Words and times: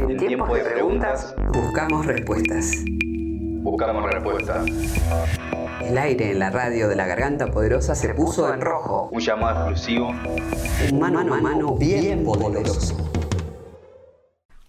En 0.00 0.16
tiempo 0.16 0.54
de 0.54 0.62
preguntas, 0.62 1.34
buscamos 1.52 2.06
respuestas. 2.06 2.72
Buscamos 3.62 4.10
respuestas. 4.10 4.64
El 5.82 5.98
aire 5.98 6.30
en 6.30 6.38
la 6.38 6.50
radio 6.50 6.88
de 6.88 6.96
la 6.96 7.06
garganta 7.06 7.50
poderosa 7.50 7.94
se 7.94 8.14
puso 8.14 8.52
en 8.52 8.60
rojo. 8.60 9.08
Un 9.12 9.20
llamado 9.20 9.70
exclusivo. 9.70 10.14
Un 10.90 10.98
mano 10.98 11.20
a 11.20 11.40
mano 11.40 11.74
bien 11.74 12.24
poderoso. 12.24 12.96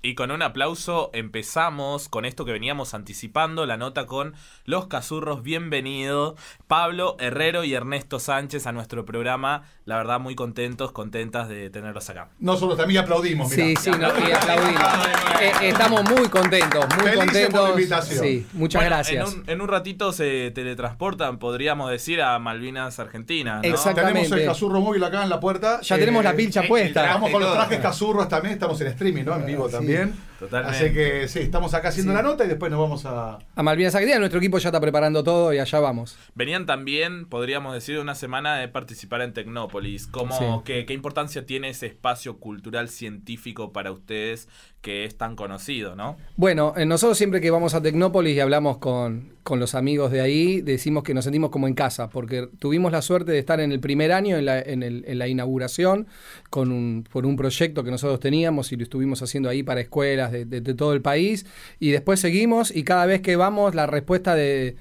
Y 0.03 0.15
con 0.15 0.31
un 0.31 0.41
aplauso 0.41 1.11
empezamos 1.13 2.09
con 2.09 2.25
esto 2.25 2.43
que 2.43 2.51
veníamos 2.51 2.95
anticipando, 2.95 3.67
la 3.67 3.77
nota 3.77 4.07
con 4.07 4.33
los 4.65 4.87
cazurros. 4.87 5.43
Bienvenido 5.43 6.35
Pablo 6.65 7.17
Herrero 7.19 7.63
y 7.63 7.75
Ernesto 7.75 8.17
Sánchez 8.19 8.65
a 8.65 8.71
nuestro 8.71 9.05
programa. 9.05 9.61
La 9.85 9.97
verdad, 9.97 10.19
muy 10.19 10.33
contentos, 10.33 10.91
contentas 10.91 11.49
de 11.49 11.69
tenerlos 11.69 12.09
acá.Nosotros 12.09 12.79
también 12.79 13.03
aplaudimos. 13.03 13.51
mirá. 13.51 13.63
Sí, 13.63 13.75
sí, 13.75 13.91
no, 13.91 14.07
y 14.27 14.31
aplaudimos. 14.31 14.81
Eh, 15.41 15.69
estamos 15.69 16.03
muy 16.03 16.27
contentos, 16.29 16.85
muy 16.95 17.03
Felices 17.09 17.17
contentos. 17.25 17.59
por 17.59 17.69
la 17.69 17.75
invitación. 17.75 18.23
Sí, 18.23 18.47
muchas 18.53 18.79
Bueno, 18.79 18.95
gracias. 18.95 19.33
En 19.33 19.39
un, 19.39 19.49
en 19.49 19.61
un 19.61 19.67
ratito 19.69 20.13
se 20.13 20.51
teletransportan, 20.51 21.39
podríamos 21.39 21.89
decir, 21.89 22.21
a 22.21 22.37
Malvinas 22.37 22.99
Argentina. 22.99 23.55
¿no? 23.55 23.67
Exacto. 23.67 24.01
Tenemos 24.01 24.31
el. 24.31 24.45
Cazurro 24.45 24.79
móvil 24.81 25.03
acá 25.03 25.23
en 25.23 25.29
la 25.29 25.39
puerta. 25.39 25.81
Ya 25.81 25.97
tenemos 25.97 26.23
la 26.23 26.35
pilcha 26.35 26.61
puesta. 26.67 27.05
Estamos 27.05 27.31
con 27.31 27.41
los 27.41 27.53
trajes 27.55 27.79
Cazurros 27.79 28.27
también, 28.29 28.53
estamos 28.53 28.79
en 28.81 28.87
streaming, 28.89 29.23
¿no? 29.23 29.35
En 29.35 29.45
vivo 29.47 29.67
Sí. 29.67 29.77
También. 29.91 30.30
Totalmente. 30.41 30.75
Así 30.85 30.93
que 30.93 31.27
sí, 31.27 31.39
estamos 31.39 31.73
acá 31.73 31.89
haciendo 31.89 32.11
Sí. 32.11 32.15
la 32.17 32.23
nota 32.23 32.43
y 32.45 32.47
después 32.47 32.71
nos 32.71 32.79
vamos 32.81 33.05
a. 33.05 33.37
A 33.55 33.63
Malvinas 33.63 33.93
Argentina, 33.95 34.19
nuestro 34.19 34.39
equipo 34.39 34.57
ya 34.57 34.69
está 34.69 34.81
preparando 34.81 35.23
todo 35.23 35.53
y 35.53 35.59
allá 35.59 35.79
vamos. 35.79 36.17
Venían 36.35 36.65
también, 36.65 37.25
podríamos 37.27 37.73
decir, 37.75 37.99
una 37.99 38.15
semana 38.15 38.57
de 38.57 38.67
participar 38.67 39.21
en 39.21 39.33
Tecnópolis. 39.33 40.07
¿Cómo, 40.07 40.37
Sí. 40.37 40.45
qué, 40.65 40.85
qué 40.85 40.93
importancia 40.93 41.45
tiene 41.45 41.69
ese 41.69 41.85
espacio 41.85 42.37
cultural 42.39 42.89
científico 42.89 43.71
para 43.71 43.91
ustedes 43.91 44.47
que 44.81 45.05
es 45.05 45.15
tan 45.15 45.35
conocido, 45.35 45.95
no? 45.95 46.17
Bueno, 46.37 46.73
eh, 46.75 46.87
nosotros 46.87 47.15
siempre 47.15 47.39
que 47.39 47.51
vamos 47.51 47.75
a 47.75 47.83
Tecnópolis 47.83 48.35
y 48.35 48.39
hablamos 48.39 48.79
con, 48.79 49.33
con 49.43 49.59
los 49.59 49.75
amigos 49.75 50.11
de 50.11 50.21
ahí, 50.21 50.61
decimos 50.61 51.03
que 51.03 51.13
nos 51.13 51.23
sentimos 51.25 51.51
como 51.51 51.67
en 51.67 51.75
casa, 51.75 52.09
porque 52.09 52.49
tuvimos 52.57 52.91
la 52.91 53.03
suerte 53.03 53.31
de 53.31 53.37
estar 53.37 53.59
en 53.59 53.71
el 53.71 53.79
primer 53.79 54.11
año, 54.11 54.37
en 54.37 54.45
la, 54.45 54.59
en 54.59 54.81
el- 54.81 55.03
en 55.05 55.19
la 55.19 55.27
inauguración, 55.27 56.07
con 56.49 56.71
un, 56.71 57.03
por 57.11 57.27
un 57.27 57.35
proyecto 57.35 57.83
que 57.83 57.91
nosotros 57.91 58.19
teníamos 58.19 58.71
y 58.71 58.75
lo 58.77 58.81
estuvimos 58.83 59.21
haciendo 59.21 59.49
ahí 59.49 59.61
para 59.61 59.81
escuelas 59.81 60.30
de, 60.31 60.45
de- 60.45 60.61
de 60.61 60.73
todo 60.73 60.93
el 60.93 61.01
país, 61.01 61.45
y 61.79 61.91
después 61.91 62.19
seguimos 62.19 62.75
y 62.75 62.83
cada 62.83 63.05
vez 63.05 63.21
que 63.21 63.35
vamos 63.35 63.75
la 63.75 63.85
respuesta 63.87 64.35
de, 64.35 64.75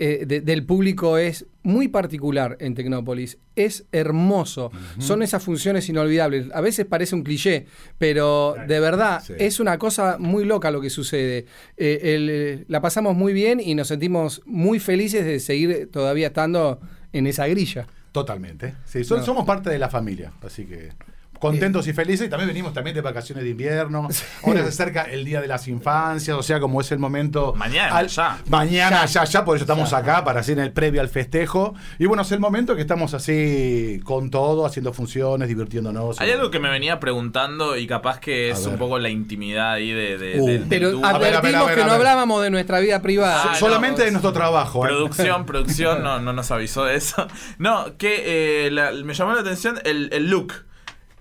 eh, 0.00 0.24
de- 0.26 0.40
del 0.40 0.64
público 0.64 1.18
es 1.18 1.46
muy 1.64 1.88
particular 1.88 2.56
en 2.60 2.74
Tecnópolis. 2.74 3.36
Es 3.56 3.84
hermoso. 3.92 4.70
Son 4.98 5.22
esas 5.22 5.42
funciones 5.42 5.88
inolvidables. 5.88 6.46
A 6.54 6.60
veces 6.60 6.86
parece 6.86 7.14
un 7.16 7.24
cliché, 7.24 7.66
pero 7.98 8.54
de 8.68 8.78
verdad 8.80 9.20
Sí. 9.26 9.34
es 9.38 9.58
una 9.60 9.76
cosa 9.78 10.16
muy 10.18 10.44
loca 10.44 10.70
lo 10.70 10.80
que 10.80 10.88
sucede. 10.88 11.46
Eh, 11.76 12.14
el, 12.14 12.28
eh, 12.30 12.64
la 12.68 12.80
pasamos 12.80 13.16
muy 13.16 13.32
bien 13.32 13.60
y 13.60 13.74
nos 13.74 13.88
sentimos 13.88 14.40
muy 14.46 14.78
felices 14.78 15.24
de 15.24 15.40
seguir 15.40 15.90
todavía 15.90 16.28
estando 16.28 16.80
en 17.12 17.26
esa 17.26 17.46
grilla. 17.48 17.86
Totalmente. 18.12 18.74
Sí, 18.84 19.00
No. 19.10 19.22
somos 19.24 19.44
parte 19.44 19.68
de 19.68 19.78
la 19.78 19.88
familia, 19.90 20.32
así 20.42 20.64
que 20.64 20.90
contentos 21.38 21.86
y 21.86 21.92
felices. 21.92 22.26
Y 22.26 22.30
también 22.30 22.48
venimos 22.48 22.72
también 22.72 22.94
de 22.94 23.00
vacaciones 23.00 23.44
de 23.44 23.50
invierno. 23.50 24.08
Ahora 24.44 24.62
se 24.62 24.68
acerca 24.68 25.02
el 25.04 25.24
Día 25.24 25.40
de 25.40 25.48
las 25.48 25.68
Infancias, 25.68 26.36
o 26.36 26.42
sea, 26.42 26.60
como 26.60 26.80
es 26.80 26.90
el 26.92 26.98
momento... 26.98 27.54
Mañana, 27.56 28.02
ya. 28.06 28.38
Mañana, 28.48 29.04
ya, 29.06 29.24
ya, 29.24 29.44
por 29.44 29.56
eso 29.56 29.64
estamos 29.64 29.92
acá, 29.92 30.24
para 30.24 30.40
hacer 30.40 30.58
el 30.58 30.72
previo 30.72 31.00
al 31.00 31.08
festejo. 31.08 31.74
Y 31.98 32.06
bueno, 32.06 32.22
es 32.22 32.32
el 32.32 32.40
momento 32.40 32.74
que 32.74 32.80
estamos 32.82 33.14
así 33.14 34.00
con 34.04 34.30
todo, 34.30 34.66
haciendo 34.66 34.92
funciones, 34.92 35.48
divirtiéndonos. 35.48 36.20
Hay 36.20 36.30
algo 36.30 36.50
que 36.50 36.58
me 36.58 36.70
venía 36.70 37.00
preguntando 37.00 37.76
y 37.76 37.86
capaz 37.86 38.20
que 38.20 38.50
es 38.50 38.66
un 38.66 38.76
poco 38.78 38.98
la 38.98 39.08
intimidad 39.08 39.72
ahí 39.72 39.90
de, 39.92 40.18
de- 40.18 40.40
Uh. 40.40 40.46
del- 40.46 40.66
Pero 40.68 40.90
dúo. 40.92 41.04
a 41.04 41.18
ver, 41.18 41.34
a 41.34 41.38
advertimos 41.38 41.66
ver, 41.66 41.78
que 41.78 41.84
no 41.84 41.92
hablábamos 41.92 42.42
de 42.42 42.50
nuestra 42.50 42.80
vida 42.80 43.00
privada. 43.02 43.52
Ah, 43.52 43.54
Solamente 43.54 44.00
no, 44.00 44.04
de 44.06 44.10
nuestro 44.12 44.32
trabajo. 44.32 44.84
¿eh? 44.84 44.88
Producción, 44.88 45.46
producción, 45.46 46.02
no, 46.02 46.20
no 46.20 46.32
nos 46.32 46.50
avisó 46.50 46.84
de 46.84 46.96
eso. 46.96 47.26
No, 47.58 47.96
que 47.96 48.66
eh, 48.66 48.70
la- 48.70 48.92
me 48.92 49.14
llamó 49.14 49.34
la 49.34 49.40
atención 49.40 49.78
el, 49.84 50.10
el 50.12 50.28
look. 50.30 50.52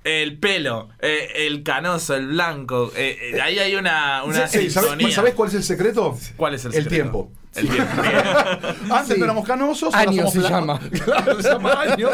El 0.07 0.38
pelo, 0.40 0.88
eh, 1.01 1.29
el 1.47 1.63
canoso, 1.63 2.16
el 2.16 2.28
blanco. 2.28 2.94
eh, 2.95 3.18
eh, 3.34 3.41
ahí 3.41 3.59
hay 3.59 3.75
una, 3.75 4.23
una 4.23 4.47
Sí, 4.47 4.69
¿sabes, 4.69 4.90
sintonía. 4.91 5.12
¿sabes 5.16 5.34
cuál 5.34 5.50
es 5.50 5.56
el 5.56 5.63
secreto? 5.63 6.18
¿Cuál 6.38 6.53
es 6.53 6.63
el 6.63 6.69
El 6.73 6.84
secreto? 6.84 6.95
tiempo. 6.95 7.31
El 7.57 7.69
tiempo. 7.69 7.94
Antes 8.94 9.07
Sí. 9.07 9.19
no 9.19 9.25
éramos 9.25 9.45
canosos, 9.47 9.94
Años 9.94 10.31
se 10.31 10.41
llama. 10.41 10.79
Claro, 11.06 11.41
se 11.41 11.50
llama 11.50 11.81
años. 11.81 12.12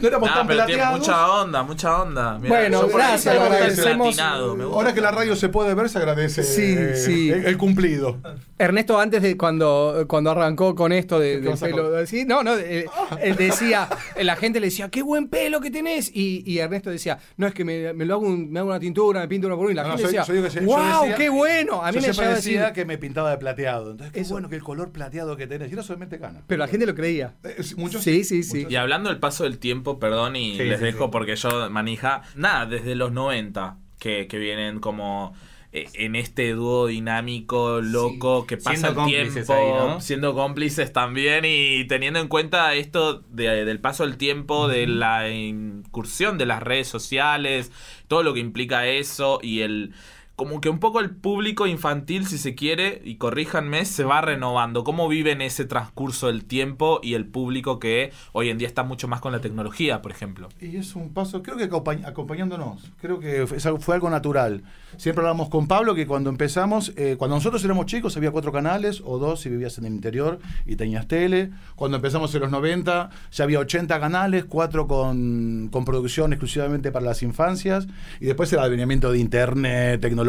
No 0.00 0.08
éramos 0.08 0.28
Ah, 0.30 0.34
tan 0.36 0.46
pero 0.46 0.58
plateados. 0.64 0.98
mucha 1.00 1.30
onda, 1.42 1.62
mucha 1.62 2.02
onda. 2.02 2.38
Mirá, 2.38 2.48
Bueno, 2.54 2.88
gracias, 2.88 3.36
agradecemos. 3.38 4.18
Ahora 4.18 4.94
que 4.94 5.00
la 5.00 5.10
radio 5.10 5.34
se 5.36 5.48
puede 5.48 5.74
ver, 5.74 5.88
se 5.88 5.98
agradece 5.98 6.42
Sí, 6.44 6.74
eh, 6.78 6.94
sí. 6.96 7.30
El, 7.30 7.46
el 7.46 7.58
cumplido. 7.58 8.18
Ernesto, 8.58 8.98
antes 9.00 9.22
de 9.22 9.36
cuando, 9.36 10.04
cuando 10.08 10.30
arrancó 10.30 10.74
con 10.74 10.92
esto 10.92 11.18
de, 11.18 11.40
¿Qué 11.40 11.48
del 11.48 11.58
pelo, 11.58 12.06
sí, 12.06 12.24
no, 12.24 12.42
no, 12.44 12.56
eh, 12.56 12.86
él 13.20 13.36
decía, 13.36 13.88
eh, 14.14 14.22
la 14.24 14.36
gente 14.36 14.60
le 14.60 14.66
decía, 14.68 14.88
qué 14.88 15.02
buen 15.02 15.28
pelo 15.28 15.60
que 15.60 15.70
tenés. 15.70 16.10
Y, 16.14 16.42
y 16.46 16.58
Ernesto 16.58 16.90
decía, 16.90 17.18
no, 17.36 17.46
es 17.48 17.54
que 17.54 17.64
me, 17.64 17.92
me 17.92 18.04
lo 18.04 18.14
hago 18.14 18.26
un- 18.26 18.50
me 18.52 18.60
hago 18.60 18.68
una 18.68 18.78
tintura, 18.80 19.20
me 19.20 19.28
pinto 19.28 19.48
una 19.48 19.56
por 19.56 19.64
una. 19.66 19.72
Y 19.72 19.74
la 19.74 19.82
No, 19.82 19.88
gente 19.98 20.02
soy- 20.04 20.12
decía, 20.40 20.60
soy 20.60 20.64
wow, 20.66 21.02
decía- 21.02 21.16
qué 21.16 21.28
bueno. 21.28 21.82
A 21.82 21.90
mí 21.90 21.96
Yo 21.96 22.00
me 22.02 22.06
decía 22.08 22.28
decir, 22.28 22.62
que 22.72 22.84
me 22.84 22.98
pintaba 22.98 23.30
de 23.30 23.38
plateado. 23.38 23.90
Entonces, 23.92 24.12
qué 24.12 24.20
Eso. 24.20 24.34
bueno 24.34 24.48
que 24.48 24.60
el 24.62 24.66
color 24.66 24.92
plateado 24.92 25.36
que 25.36 25.46
tenés. 25.46 25.70
Y 25.70 25.74
era 25.74 25.82
solamente 25.82 26.18
cana. 26.18 26.42
pero 26.46 26.58
la 26.60 26.68
gente 26.68 26.86
lo 26.86 26.94
creía. 26.94 27.34
Eh, 27.44 27.56
muchos- 27.76 28.02
Sí, 28.02 28.24
sí, 28.24 28.42
sí. 28.42 28.66
Y 28.68 28.76
hablando 28.76 29.10
del 29.10 29.18
paso 29.18 29.44
del 29.44 29.58
tiempo, 29.58 29.98
perdón, 29.98 30.36
y 30.36 30.56
Sí, 30.56 30.64
les 30.64 30.78
sí, 30.78 30.84
dejo 30.86 31.04
sí. 31.06 31.10
porque 31.12 31.36
yo 31.36 31.68
manija. 31.70 32.22
Nada, 32.36 32.66
desde 32.66 32.94
los 32.94 33.12
90 33.12 33.76
que, 33.98 34.26
que 34.28 34.38
vienen 34.38 34.80
como 34.80 35.34
eh, 35.74 35.86
en 35.94 36.16
este 36.16 36.52
dúo 36.52 36.86
dinámico, 36.86 37.80
loco, 37.80 38.46
que 38.46 38.58
pasa 38.58 38.76
Siendo 38.92 39.04
el 39.04 39.08
tiempo, 39.32 39.54
ahí, 39.54 39.68
¿no? 39.72 40.00
siendo 40.02 40.34
cómplices 40.34 40.92
también 40.92 41.44
y 41.46 41.86
teniendo 41.86 42.20
en 42.20 42.28
cuenta 42.28 42.74
esto 42.74 43.20
de- 43.30 43.64
del 43.64 43.80
paso 43.80 44.04
del 44.06 44.18
tiempo, 44.18 44.68
de 44.68 44.86
la 44.86 45.30
incursión 45.30 46.36
de 46.38 46.44
las 46.46 46.62
redes 46.62 46.88
sociales, 46.88 47.72
todo 48.08 48.22
lo 48.22 48.34
que 48.34 48.40
implica 48.40 48.86
eso 48.86 49.38
y 49.42 49.60
el 49.60 49.94
como 50.36 50.60
que 50.60 50.68
un 50.70 50.78
poco 50.78 51.00
el 51.00 51.10
público 51.10 51.66
infantil, 51.66 52.26
si 52.26 52.38
se 52.38 52.54
quiere, 52.54 53.00
y 53.04 53.16
corríjanme, 53.16 53.84
se 53.84 54.02
va 54.04 54.20
renovando. 54.22 54.82
¿Cómo 54.82 55.06
viven 55.08 55.40
ese 55.42 55.64
transcurso 55.66 56.26
del 56.28 56.44
tiempo 56.44 57.00
y 57.02 57.14
el 57.14 57.26
público 57.26 57.78
que 57.78 58.12
hoy 58.32 58.48
en 58.48 58.58
día 58.58 58.66
está 58.66 58.82
mucho 58.82 59.08
más 59.08 59.20
con 59.20 59.32
la 59.32 59.40
tecnología, 59.40 60.00
por 60.02 60.10
ejemplo? 60.10 60.48
Y 60.60 60.76
es 60.76 60.96
un 60.96 61.12
paso, 61.12 61.42
creo 61.42 61.56
que 61.56 61.70
acompañ- 61.70 62.04
acompañándonos, 62.06 62.90
creo 63.00 63.20
que 63.20 63.46
fue 63.46 63.94
algo 63.94 64.08
natural. 64.10 64.62
Siempre 64.96 65.22
hablamos 65.22 65.48
con 65.48 65.68
Pablo 65.68 65.94
que 65.94 66.06
cuando 66.06 66.30
empezamos, 66.30 66.92
eh, 66.96 67.16
cuando 67.18 67.36
nosotros 67.36 67.64
éramos 67.64 67.86
chicos 67.86 68.16
había 68.16 68.30
cuatro 68.30 68.52
canales 68.52 69.02
o 69.04 69.18
dos 69.18 69.40
si 69.40 69.48
vivías 69.50 69.78
en 69.78 69.84
el 69.86 69.92
interior 69.94 70.38
y 70.66 70.76
tenías 70.76 71.06
tele. 71.08 71.50
Cuando 71.76 71.96
empezamos 71.96 72.34
en 72.34 72.40
los 72.42 72.50
90 72.50 73.10
ya 73.30 73.44
había 73.44 73.58
80 73.58 74.00
canales, 74.00 74.44
cuatro 74.44 74.86
con, 74.86 75.68
con 75.70 75.84
producción 75.84 76.32
exclusivamente 76.32 76.90
para 76.92 77.04
las 77.06 77.22
infancias 77.22 77.86
y 78.20 78.26
después 78.26 78.52
el 78.52 78.58
advenimiento 78.60 79.10
de 79.12 79.18
internet, 79.18 80.00
tecnología, 80.00 80.21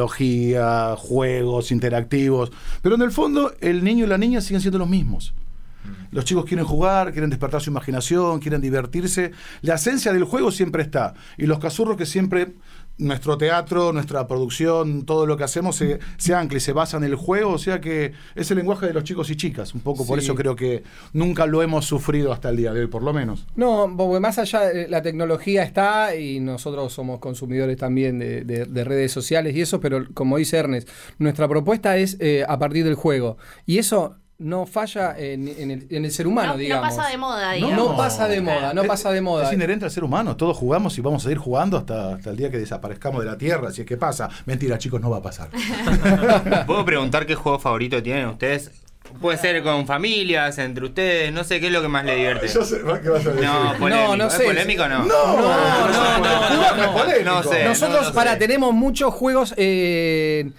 juegos 0.97 1.71
interactivos. 1.71 2.51
Pero 2.81 2.95
en 2.95 3.01
el 3.01 3.11
fondo 3.11 3.53
el 3.61 3.83
niño 3.83 4.05
y 4.05 4.07
la 4.07 4.17
niña 4.17 4.41
siguen 4.41 4.61
siendo 4.61 4.79
los 4.79 4.89
mismos. 4.89 5.33
Los 6.11 6.25
chicos 6.25 6.45
quieren 6.45 6.65
jugar, 6.65 7.11
quieren 7.11 7.29
despertar 7.29 7.61
su 7.61 7.69
imaginación, 7.69 8.39
quieren 8.39 8.61
divertirse. 8.61 9.31
La 9.61 9.75
esencia 9.75 10.13
del 10.13 10.23
juego 10.23 10.51
siempre 10.51 10.83
está. 10.83 11.15
Y 11.37 11.45
los 11.47 11.59
cazurros 11.59 11.97
que 11.97 12.05
siempre, 12.05 12.53
nuestro 12.97 13.37
teatro, 13.37 13.91
nuestra 13.91 14.27
producción, 14.27 15.05
todo 15.05 15.25
lo 15.25 15.35
que 15.35 15.43
hacemos 15.43 15.75
se, 15.75 15.99
se 16.17 16.35
ancla 16.35 16.57
y 16.57 16.61
se 16.61 16.73
basa 16.73 16.97
en 16.97 17.03
el 17.03 17.15
juego. 17.15 17.51
O 17.53 17.57
sea 17.57 17.81
que 17.81 18.13
es 18.35 18.51
el 18.51 18.57
lenguaje 18.57 18.85
de 18.87 18.93
los 18.93 19.03
chicos 19.03 19.29
y 19.29 19.35
chicas. 19.35 19.73
Un 19.73 19.81
poco 19.81 20.05
por 20.05 20.19
eso 20.19 20.35
creo 20.35 20.55
que 20.55 20.83
nunca 21.11 21.45
lo 21.45 21.61
hemos 21.63 21.85
sufrido 21.85 22.31
hasta 22.31 22.49
el 22.49 22.57
día 22.57 22.71
de 22.73 22.81
hoy, 22.81 22.87
por 22.87 23.03
lo 23.03 23.13
menos. 23.13 23.45
No, 23.55 23.93
porque 23.97 24.19
más 24.19 24.37
allá, 24.37 24.71
eh, 24.71 24.87
la 24.89 25.01
tecnología 25.01 25.63
está 25.63 26.15
y 26.15 26.39
nosotros 26.39 26.93
somos 26.93 27.19
consumidores 27.19 27.77
también 27.77 28.19
de, 28.19 28.43
de- 28.43 28.65
de 28.65 28.83
redes 28.83 29.11
sociales 29.11 29.55
y 29.55 29.61
eso, 29.61 29.79
pero 29.79 30.05
como 30.13 30.37
dice 30.37 30.57
Ernest, 30.57 30.87
nuestra 31.17 31.47
propuesta 31.47 31.97
es 31.97 32.17
eh, 32.19 32.45
a 32.47 32.59
partir 32.59 32.83
del 32.85 32.95
juego. 32.95 33.37
Y 33.65 33.79
eso 33.79 34.17
no 34.43 34.65
falla 34.65 35.15
en, 35.17 35.47
en 35.47 35.71
el, 35.71 35.87
en 35.89 36.05
el 36.05 36.11
ser 36.11 36.27
humano, 36.27 36.49
No, 36.49 36.53
no 36.53 36.59
digamos. 36.59 36.89
pasa 36.95 37.09
de 37.09 37.17
moda, 37.17 37.47
No, 37.47 37.53
digamos. 37.67 37.77
no 37.91 37.97
pasa 37.97 38.27
de 38.27 38.41
moda, 38.41 38.73
no 38.73 38.81
Es- 38.83 38.87
pasa 38.87 39.11
de 39.11 39.21
moda. 39.21 39.47
Es 39.47 39.53
inherente 39.53 39.85
al 39.85 39.91
ser 39.91 40.03
humano. 40.03 40.35
Todos 40.37 40.57
jugamos 40.57 40.97
y 40.97 41.01
vamos 41.01 41.25
a 41.25 41.31
ir 41.31 41.37
jugando 41.37 41.77
hasta, 41.77 42.13
hasta 42.15 42.29
el 42.29 42.37
día 42.37 42.51
que 42.51 42.57
desaparezcamos 42.57 43.23
de 43.23 43.31
la 43.31 43.37
Tierra. 43.37 43.71
Si 43.71 43.81
es 43.81 43.87
que 43.87 43.97
pasa. 43.97 44.29
Mentira, 44.45 44.77
chicos, 44.77 45.01
no 45.01 45.09
va 45.09 45.17
a 45.17 45.21
pasar. 45.21 45.49
¿Puedo 46.67 46.85
preguntar 46.85 47.25
qué 47.25 47.35
juego 47.35 47.59
favorito 47.59 48.01
tienen 48.03 48.27
ustedes? 48.27 48.71
Puede 49.21 49.37
ser 49.37 49.61
con 49.61 49.85
familias, 49.85 50.57
entre 50.57 50.85
ustedes, 50.85 51.31
no 51.31 51.43
sé 51.43 51.59
qué 51.59 51.67
es 51.67 51.73
lo 51.73 51.81
que 51.81 51.87
más 51.87 52.03
le 52.05 52.15
divierte. 52.15 52.47
Yo 52.47 52.63
sé, 52.63 52.77
¿qué 53.03 53.09
vas 53.09 53.25
a 53.25 53.29
decir? 53.31 53.43
No, 53.45 53.73
polémico. 53.77 54.17
no 54.17 54.27
¿Es 54.27 54.33
sé. 54.33 54.43
polémico 54.43 54.83
o 54.83 54.87
no? 54.87 55.05
No, 55.05 55.37
no, 55.37 56.19
no, 56.19 56.75
no, 56.77 57.23
no, 57.23 57.23
no 57.23 57.43
sé. 57.43 57.63
Nosotros, 57.65 58.01
no, 58.01 58.07
no 58.09 58.13
para, 58.15 58.33
sé. 58.33 58.37
tenemos 58.39 58.73
muchos 58.73 59.13
juegos. 59.13 59.53
eh, 59.57 60.49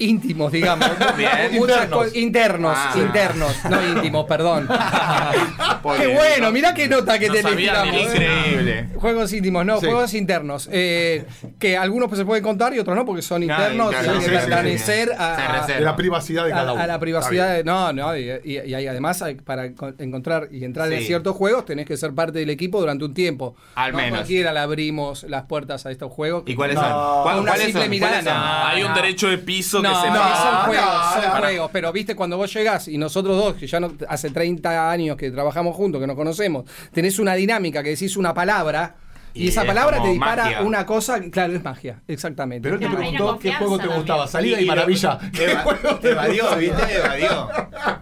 íntimos, 0.00 0.50
digamos. 0.52 0.88
Bien. 1.16 1.30
Muchas 1.52 1.82
Internos. 1.84 2.14
internos, 2.16 2.74
Ah. 2.76 2.92
internos, 2.96 3.52
no 3.70 3.86
íntimos, 3.96 4.24
perdón. 4.26 4.68
qué 5.98 6.06
bueno, 6.08 6.50
mirá 6.50 6.74
qué 6.74 6.88
nota 6.88 7.18
que 7.18 7.28
No 7.28 7.34
te. 7.34 7.40
Increíble. 7.40 8.88
Juegos 8.96 9.32
íntimos, 9.32 9.64
no, 9.64 9.80
Sí. 9.80 9.86
juegos 9.86 10.14
internos. 10.14 10.68
eh, 10.72 11.24
que 11.58 11.76
algunos 11.76 12.08
pues, 12.08 12.18
se 12.18 12.24
pueden 12.24 12.42
contar 12.42 12.74
y 12.74 12.78
otros 12.78 12.96
no, 12.96 13.04
porque 13.04 13.22
son 13.22 13.46
No, 13.46 13.52
internos 13.52 13.92
y 13.92 13.96
sí, 13.96 14.30
que 14.30 14.78
sí. 14.78 14.92
a, 15.16 15.64
a- 15.64 15.80
la 15.80 15.96
privacidad 15.96 16.44
de 16.44 16.50
cada 16.50 16.72
uno. 16.72 16.82
a 16.82 16.86
la 16.86 16.98
privacidad. 16.98 17.54
de- 17.56 17.64
no, 17.64 17.92
no, 17.92 18.16
y, 18.16 18.30
y- 18.44 18.58
y 18.66 18.74
hay- 18.74 18.86
además 18.86 19.22
hay- 19.22 19.34
para 19.36 19.72
co- 19.74 19.92
encontrar 19.98 20.48
y 20.50 20.64
entrar 20.64 20.92
en 20.92 21.02
ciertos 21.04 21.36
juegos 21.36 21.64
tenés 21.64 21.86
que 21.86 21.96
ser 21.96 22.14
parte 22.14 22.38
del 22.38 22.50
equipo 22.50 22.80
durante 22.80 23.04
un 23.04 23.14
tiempo. 23.14 23.54
Al 23.74 23.92
no 23.92 23.98
menos. 23.98 24.18
cualquiera 24.18 24.52
le 24.52 24.58
abrimos 24.60 25.24
las 25.24 25.44
puertas 25.44 25.86
a 25.86 25.90
estos 25.90 26.12
juegos. 26.12 26.42
¿Y 26.46 26.54
cuáles 26.54 26.76
No, 26.76 26.82
son? 26.82 27.22
¿Cuál- 27.22 27.38
una 27.40 27.50
¿Cuáles 27.52 27.66
simple 27.66 27.82
son? 27.82 27.90
mirada. 27.90 28.68
Hay 28.68 28.82
un 28.82 28.94
derecho 28.94 29.28
de 29.28 29.38
piso 29.38 29.80
No, 29.90 30.00
que 30.02 30.06
se 30.06 30.12
no, 30.12 30.36
son 30.36 30.54
juegos, 30.66 31.12
son 31.22 31.40
juegos. 31.40 31.70
Pero 31.72 31.92
viste, 31.92 32.14
cuando 32.16 32.36
vos 32.36 32.52
llegás 32.52 32.88
y 32.88 32.98
nosotros 32.98 33.36
dos, 33.36 33.54
que 33.54 33.66
ya 33.66 33.80
no, 33.80 33.92
hace 34.08 34.30
30 34.30 34.90
años 34.90 35.16
que 35.16 35.30
trabajamos 35.30 35.74
juntos, 35.76 36.00
que 36.00 36.06
nos 36.06 36.16
conocemos, 36.16 36.64
tenés 36.92 37.18
una 37.18 37.34
dinámica 37.34 37.82
que 37.82 37.90
decís 37.90 38.16
una 38.16 38.32
palabra. 38.34 38.94
Y, 39.32 39.44
Y 39.44 39.48
esa 39.48 39.60
es 39.60 39.66
palabra 39.68 40.02
te 40.02 40.08
dispara 40.08 40.42
magia. 40.42 40.62
una 40.62 40.84
cosa, 40.84 41.20
que, 41.20 41.30
claro, 41.30 41.52
es 41.54 41.62
magia, 41.62 42.00
exactamente. 42.08 42.68
Pero 42.68 42.74
él 42.74 42.90
te 42.90 42.96
preguntó 42.96 43.38
qué 43.42 43.52
juego 43.54 43.78
te 43.78 43.86
gustaba. 43.86 44.26
Salida 44.26 44.60
y 44.60 44.64
maravilla. 44.64 45.18
¿Qué 45.32 45.52
Eva- 45.52 45.62
juego 45.62 45.98
te 46.00 46.10
evadió? 46.10 46.56
¿viste? 46.56 46.96
Evadió. 46.96 47.48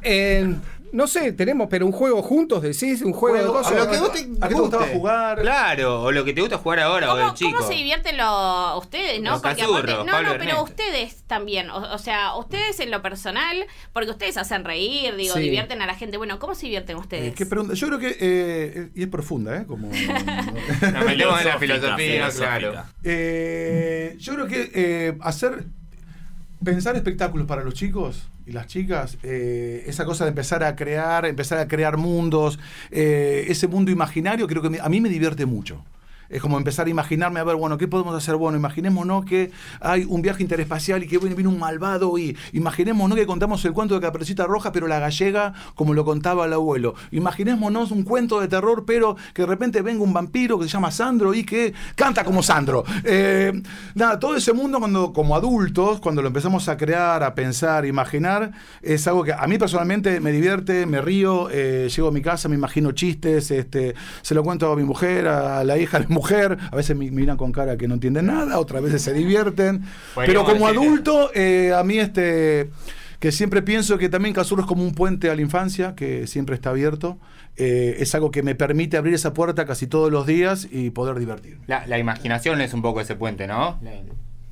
Eh, 0.03 0.55
no 0.93 1.07
sé, 1.07 1.33
tenemos, 1.33 1.69
pero 1.71 1.87
un 1.87 1.93
juego 1.93 2.23
juntos, 2.23 2.63
decís, 2.63 3.03
un 3.03 3.13
juego, 3.13 3.37
de 3.37 3.43
Juego, 3.45 3.59
cosas. 3.59 3.73
a 3.73 3.85
lo 3.85 3.91
que 3.91 3.99
vos 3.99 4.13
te 4.13 4.29
¿A 4.45 4.49
te 4.49 4.55
gustaba 4.55 4.87
jugar? 4.87 5.41
Claro, 5.41 6.03
o 6.03 6.13
lo 6.13 6.25
que 6.25 6.33
te 6.33 6.41
gusta 6.41 6.59
jugar 6.59 6.81
ahora, 6.81 7.13
o 7.13 7.17
¿Cómo, 7.17 7.29
de 7.31 7.35
chico. 7.35 7.57
cómo 7.57 7.69
se 7.69 7.75
divierten 7.75 8.17
los, 8.17 8.79
ustedes, 8.79 9.21
no? 9.21 9.33
Los 9.33 9.43
Porque 9.43 9.63
aparte, 9.63 9.93
no, 9.93 10.05
Pablo 10.07 10.29
no, 10.33 10.39
pero 10.39 10.43
Ernesto. 10.51 10.63
ustedes 10.65 11.23
también, 11.27 11.71
o, 11.71 11.95
o 11.95 11.99
sea, 11.99 12.37
ustedes 12.37 12.81
en 12.81 12.91
lo 12.91 13.03
personal, 13.03 13.67
porque 13.93 14.11
ustedes 14.11 14.37
hacen 14.37 14.65
reír, 14.65 15.15
digo, 15.17 15.35
Sí. 15.35 15.41
divierten 15.41 15.83
a 15.83 15.87
la 15.87 15.95
gente. 15.95 16.17
Bueno, 16.17 16.39
¿cómo 16.39 16.55
se 16.55 16.63
divierten 16.67 16.97
ustedes? 16.97 17.33
Eh, 17.33 17.35
¿Qué 17.37 17.47
pregunta? 17.47 17.75
Yo 17.75 17.87
creo 17.87 17.99
que. 17.99 18.17
eh, 18.19 18.89
y 18.95 19.03
es 19.03 19.09
profunda, 19.09 19.57
¿eh? 19.59 19.65
Como. 19.67 19.89
Nos 20.83 21.05
metemos 21.05 21.41
en 21.41 21.47
la 21.49 21.59
filosofía, 21.59 21.97
filosófica. 21.97 22.59
claro. 22.59 22.85
Eh, 23.05 24.17
yo 24.19 24.35
creo 24.35 24.47
que 24.47 24.71
eh, 24.75 25.17
hacer. 25.21 25.65
Pensar 26.63 26.97
espectáculos 26.97 27.47
para 27.47 27.63
los 27.63 27.75
chicos 27.75 28.29
y 28.45 28.53
las 28.53 28.67
chicas, 28.67 29.17
eh, 29.23 29.85
esa 29.87 30.05
cosa 30.05 30.25
de 30.25 30.31
empezar 30.31 30.65
a 30.65 30.75
crear, 30.75 31.25
empezar 31.25 31.59
a 31.59 31.69
crear 31.69 31.97
mundos, 31.97 32.59
eh, 32.91 33.45
ese 33.49 33.69
mundo 33.69 33.93
imaginario, 33.93 34.49
creo 34.49 34.63
que 34.63 34.81
a 34.81 34.89
mí 34.89 35.01
me 35.01 35.09
divierte 35.09 35.47
mucho. 35.47 35.85
Es 36.31 36.43
como 36.43 36.59
empezar 36.59 36.87
a 36.87 36.91
imaginarme, 36.91 37.41
a 37.41 37.45
ver, 37.45 37.57
bueno, 37.57 37.79
¿qué 37.79 37.89
podemos 37.89 38.15
hacer? 38.15 38.37
Bueno, 38.37 38.59
imaginémonos 38.59 39.25
que 39.25 39.51
hay 39.81 40.05
un 40.05 40.21
viaje 40.21 40.43
interespacial 40.43 41.03
y 41.03 41.07
que 41.07 41.19
viene, 41.19 41.35
viene 41.35 41.49
un 41.49 41.59
malvado 41.59 42.19
y 42.19 42.37
imaginémonos 42.53 43.17
que 43.17 43.27
contamos 43.27 43.65
el 43.65 43.73
cuento 43.73 43.95
de 43.95 44.01
Caperucita 44.01 44.47
Roja, 44.47 44.71
pero 44.71 44.87
la 44.89 44.99
gallega 44.99 45.55
como 45.75 45.95
lo 45.95 46.05
contaba 46.05 46.45
el 46.45 46.53
abuelo. 46.53 46.95
Imaginémonos 47.13 47.91
un 47.93 48.03
cuento 48.03 48.41
de 48.41 48.49
terror, 48.49 48.85
pero 48.87 49.17
que 49.33 49.43
de 49.43 49.47
repente 49.47 49.81
venga 49.81 50.03
un 50.03 50.13
vampiro 50.13 50.59
que 50.59 50.65
se 50.67 50.71
llama 50.71 50.91
Sandro 50.91 51.33
y 51.33 51.45
que 51.45 51.73
canta 51.95 52.25
como 52.25 52.43
Sandro. 52.43 52.85
Eh, 53.05 53.63
nada, 53.95 54.19
todo 54.19 54.37
ese 54.37 54.53
mundo 54.53 54.81
cuando 54.81 55.15
como 55.15 55.35
adultos, 55.35 55.99
cuando 56.01 56.21
lo 56.21 56.29
empezamos 56.29 56.69
a 56.69 56.77
crear, 56.77 57.23
a 57.23 57.35
pensar, 57.35 57.85
a 57.85 57.87
imaginar, 57.87 58.53
es 58.83 59.07
algo 59.07 59.25
que 59.25 59.33
a 59.33 59.47
mí 59.47 59.57
personalmente 59.57 60.21
me 60.21 60.33
divierte, 60.33 60.85
me 60.85 61.01
río, 61.01 61.49
eh, 61.51 61.89
llego 61.95 62.09
a 62.09 62.13
mi 62.13 62.21
casa, 62.21 62.49
me 62.51 62.55
imagino 62.55 62.93
chistes, 62.93 63.51
este, 63.51 63.95
se 64.21 64.35
lo 64.35 64.43
cuento 64.43 64.71
a 64.71 64.77
mi 64.77 64.85
mujer, 64.85 65.27
a 65.27 65.65
la 65.65 65.79
hija 65.79 65.99
mi 66.01 66.18
mujer, 66.19 66.59
a 66.71 66.77
veces 66.77 66.97
me 66.97 67.11
miran 67.11 67.37
con 67.37 67.53
cara 67.53 67.77
que 67.77 67.87
no 67.87 67.95
entienden 67.95 68.27
nada, 68.27 68.59
otras 68.59 68.83
veces 68.83 69.03
se 69.03 69.13
divierten, 69.13 69.83
pero 70.15 70.45
como 70.45 70.67
decirle. 70.67 70.87
adulto, 70.87 71.31
eh, 71.35 71.73
a 71.73 71.85
mí 71.85 71.99
este 71.99 72.71
que 73.21 73.33
siempre 73.33 73.63
pienso 73.63 73.99
que 73.99 74.09
también 74.09 74.35
Cazurro 74.35 74.63
es 74.63 74.69
como 74.69 74.85
un 74.85 74.95
puente 74.95 75.31
a 75.31 75.35
la 75.35 75.43
infancia, 75.43 75.95
que 75.97 76.27
siempre 76.27 76.55
está 76.55 76.71
abierto. 76.71 77.19
Eh, 77.57 77.97
es 77.99 78.15
algo 78.15 78.31
que 78.31 78.45
me 78.45 78.55
permite 78.55 78.97
abrir 78.97 79.15
esa 79.15 79.35
puerta 79.35 79.67
casi 79.67 79.89
todos 79.89 80.13
los 80.13 80.25
días 80.25 80.69
y 80.71 80.91
poder 80.91 81.19
divertirme. 81.19 81.65
La, 81.67 81.85
la 81.87 81.99
imaginación 81.99 82.61
es 82.61 82.75
un 82.75 82.83
poco 82.83 83.01
ese 83.01 83.17
puente, 83.17 83.49
¿no? 83.49 83.79
La, 83.83 83.93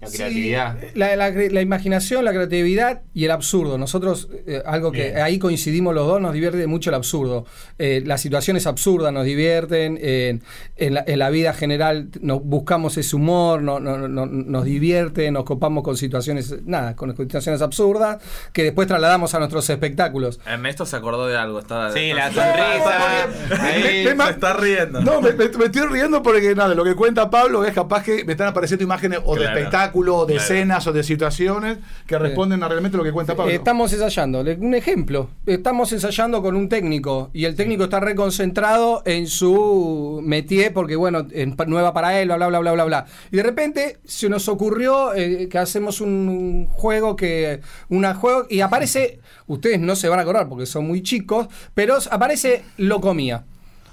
la 0.00 0.08
Sí, 0.08 0.18
creatividad. 0.18 0.76
la, 0.94 1.16
la 1.16 1.30
cre- 1.30 1.50
la 1.50 1.62
imaginación, 1.62 2.24
la 2.24 2.32
creatividad 2.32 3.00
y 3.14 3.24
el 3.24 3.30
absurdo. 3.30 3.78
Nosotros, 3.78 4.28
eh, 4.46 4.62
algo 4.66 4.92
que 4.92 5.04
Bien. 5.04 5.18
ahí 5.22 5.38
coincidimos 5.38 5.94
los 5.94 6.06
dos, 6.06 6.20
nos 6.20 6.32
divierte 6.34 6.66
mucho 6.66 6.90
el 6.90 6.94
absurdo. 6.94 7.46
Eh, 7.78 8.02
las 8.04 8.20
situaciones 8.20 8.66
absurdas 8.66 9.12
nos 9.12 9.24
divierten. 9.24 9.98
eh, 10.00 10.38
en, 10.76 10.94
la, 10.94 11.04
en 11.06 11.18
la 11.18 11.30
vida 11.30 11.54
general 11.54 12.08
nos 12.20 12.42
buscamos 12.42 12.96
ese 12.98 13.16
humor, 13.16 13.62
no- 13.62 13.80
no- 13.80 14.06
no- 14.08 14.26
nos 14.26 14.64
divierte, 14.64 15.30
nos 15.30 15.44
copamos 15.44 15.82
con 15.82 15.96
situaciones, 15.96 16.54
nada, 16.66 16.94
con 16.94 17.16
situaciones 17.16 17.62
absurdas 17.62 18.18
que 18.52 18.64
después 18.64 18.86
trasladamos 18.88 19.34
a 19.34 19.38
nuestros 19.38 19.68
espectáculos. 19.70 20.40
Ernesto 20.46 20.84
se 20.84 20.96
acordó 20.96 21.26
de 21.26 21.36
algo. 21.36 21.58
Está, 21.58 21.90
Sí, 21.92 22.12
la 22.12 22.26
sonrisa. 22.32 23.24
ahí. 23.64 24.04
Me- 24.04 24.14
me- 24.14 24.24
se 24.24 24.30
está 24.32 24.52
riendo. 24.54 25.00
No, 25.00 25.20
me, 25.20 25.32
me- 25.32 25.48
me 25.48 25.64
estoy 25.66 25.86
riendo 25.88 26.22
porque 26.22 26.54
nada, 26.54 26.74
lo 26.74 26.84
que 26.84 26.94
cuenta 26.94 27.30
Pablo 27.30 27.64
es 27.64 27.72
capaz 27.72 28.02
que 28.02 28.24
me 28.24 28.32
están 28.32 28.48
apareciendo 28.48 28.84
imágenes 28.84 29.20
o 29.24 29.34
de 29.34 29.42
Claro. 29.46 29.54
Espectáculo, 29.86 30.26
de 30.26 30.34
Claro. 30.34 30.44
escenas 30.44 30.86
o 30.86 30.92
de 30.92 31.02
situaciones 31.02 31.78
que 32.06 32.18
responden 32.18 32.62
a 32.62 32.68
realmente 32.68 32.96
lo 32.96 33.04
que 33.04 33.12
cuenta 33.12 33.34
Pablo. 33.34 33.52
Estamos 33.52 33.92
ensayando. 33.92 34.40
Un 34.40 34.74
ejemplo. 34.74 35.30
Estamos 35.46 35.92
ensayando 35.92 36.42
con 36.42 36.56
un 36.56 36.68
técnico 36.68 37.30
y 37.32 37.44
el 37.44 37.54
técnico 37.54 37.84
está 37.84 38.00
reconcentrado 38.00 39.02
en 39.04 39.26
su 39.26 40.20
métier 40.22 40.72
porque, 40.72 40.96
bueno, 40.96 41.26
en 41.30 41.56
nueva 41.66 41.92
para 41.92 42.20
él, 42.20 42.28
bla, 42.28 42.36
bla, 42.36 42.48
bla, 42.48 42.58
bla, 42.60 42.72
bla, 42.72 42.84
bla. 42.84 43.06
Y 43.30 43.36
de 43.36 43.42
repente 43.42 43.98
se 44.04 44.28
nos 44.28 44.48
ocurrió 44.48 45.14
eh, 45.14 45.48
que 45.48 45.58
hacemos 45.58 46.00
un 46.00 46.66
juego 46.70 47.16
que. 47.16 47.60
Una 47.88 48.14
juego. 48.14 48.46
Y 48.48 48.60
aparece. 48.60 49.20
Ustedes 49.46 49.78
no 49.80 49.94
se 49.96 50.08
van 50.08 50.18
a 50.18 50.22
acordar 50.22 50.48
porque 50.48 50.66
son 50.66 50.86
muy 50.86 51.02
chicos, 51.02 51.46
pero 51.74 51.96
aparece 52.10 52.64
lo 52.78 53.00
comía. 53.00 53.44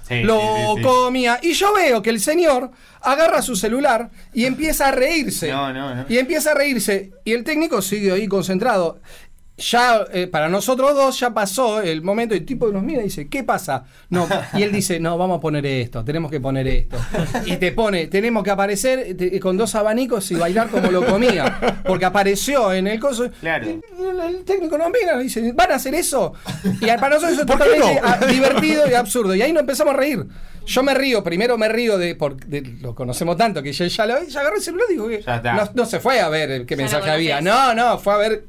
Sí, 0.06 0.22
lo 0.22 0.38
sí, 0.38 0.46
sí, 0.46 0.76
sí. 0.76 0.82
comía. 0.82 1.38
Y 1.42 1.52
yo 1.54 1.72
veo 1.74 2.02
que 2.02 2.10
el 2.10 2.20
señor 2.20 2.70
agarra 3.00 3.40
su 3.40 3.56
celular 3.56 4.10
y 4.34 4.44
empieza 4.44 4.88
a 4.88 4.90
reírse. 4.90 5.50
No, 5.50 5.72
no, 5.72 5.94
no. 5.94 6.04
Y 6.08 6.18
empieza 6.18 6.50
a 6.50 6.54
reírse. 6.54 7.12
Y 7.24 7.32
el 7.32 7.42
técnico 7.42 7.80
sigue 7.80 8.12
ahí 8.12 8.28
concentrado. 8.28 9.00
Ya, 9.56 10.04
eh, 10.12 10.26
para 10.26 10.48
nosotros 10.48 10.96
dos, 10.96 11.20
ya 11.20 11.32
pasó 11.32 11.80
el 11.80 12.02
momento. 12.02 12.34
Y 12.34 12.38
el 12.38 12.44
tipo 12.44 12.66
nos 12.72 12.82
mira 12.82 13.02
y 13.02 13.04
dice: 13.04 13.28
¿Qué 13.28 13.44
pasa? 13.44 13.84
No. 14.10 14.26
Y 14.54 14.62
él 14.64 14.72
dice: 14.72 14.98
No, 14.98 15.16
vamos 15.16 15.38
a 15.38 15.40
poner 15.40 15.64
esto, 15.64 16.04
tenemos 16.04 16.28
que 16.28 16.40
poner 16.40 16.66
esto. 16.66 16.96
Y 17.46 17.56
te 17.58 17.70
pone: 17.70 18.08
Tenemos 18.08 18.42
que 18.42 18.50
aparecer 18.50 19.16
te- 19.16 19.38
con 19.38 19.56
dos 19.56 19.76
abanicos 19.76 20.28
y 20.32 20.34
bailar 20.34 20.68
como 20.70 20.90
lo 20.90 21.06
comía. 21.06 21.80
Porque 21.86 22.04
apareció 22.04 22.72
en 22.72 22.88
el 22.88 22.98
coso. 22.98 23.30
Claro. 23.40 23.68
Y 23.68 23.80
el, 24.02 24.20
el 24.36 24.44
técnico 24.44 24.76
nos 24.76 24.88
mira 24.90 25.20
y 25.20 25.24
dice: 25.24 25.52
¿Van 25.52 25.70
a 25.70 25.76
hacer 25.76 25.94
eso? 25.94 26.32
Y 26.80 26.86
para 26.86 27.10
nosotros 27.10 27.32
eso 27.34 27.40
es 27.42 27.46
¿Por 27.46 27.58
qué 27.58 27.64
totalmente 27.76 28.00
no? 28.00 28.08
ah, 28.08 28.26
divertido 28.26 28.90
y 28.90 28.94
absurdo. 28.94 29.36
Y 29.36 29.42
ahí 29.42 29.52
nos 29.52 29.60
empezamos 29.60 29.94
a 29.94 29.96
reír. 29.96 30.26
Yo 30.66 30.82
me 30.82 30.94
río, 30.94 31.22
primero 31.22 31.56
me 31.58 31.68
río 31.68 31.96
de, 31.96 32.16
por, 32.16 32.36
de- 32.44 32.62
lo 32.80 32.94
conocemos 32.96 33.36
tanto 33.36 33.62
que 33.62 33.72
yo 33.72 33.84
ya 33.86 34.06
lo 34.06 34.20
ya 34.24 34.40
agarré 34.40 34.56
el 34.56 34.62
celular 34.62 34.86
y 34.88 34.92
digo 34.94 35.06
que 35.08 35.22
Ya 35.22 35.36
está. 35.36 35.52
no, 35.52 35.70
no 35.74 35.84
se 35.86 36.00
fue 36.00 36.18
a 36.20 36.28
ver 36.28 36.66
qué 36.66 36.74
Ya 36.74 36.82
mensaje 36.82 37.08
había. 37.10 37.40
No, 37.40 37.72
no, 37.74 37.98
fue 37.98 38.14
a 38.14 38.16
ver 38.16 38.46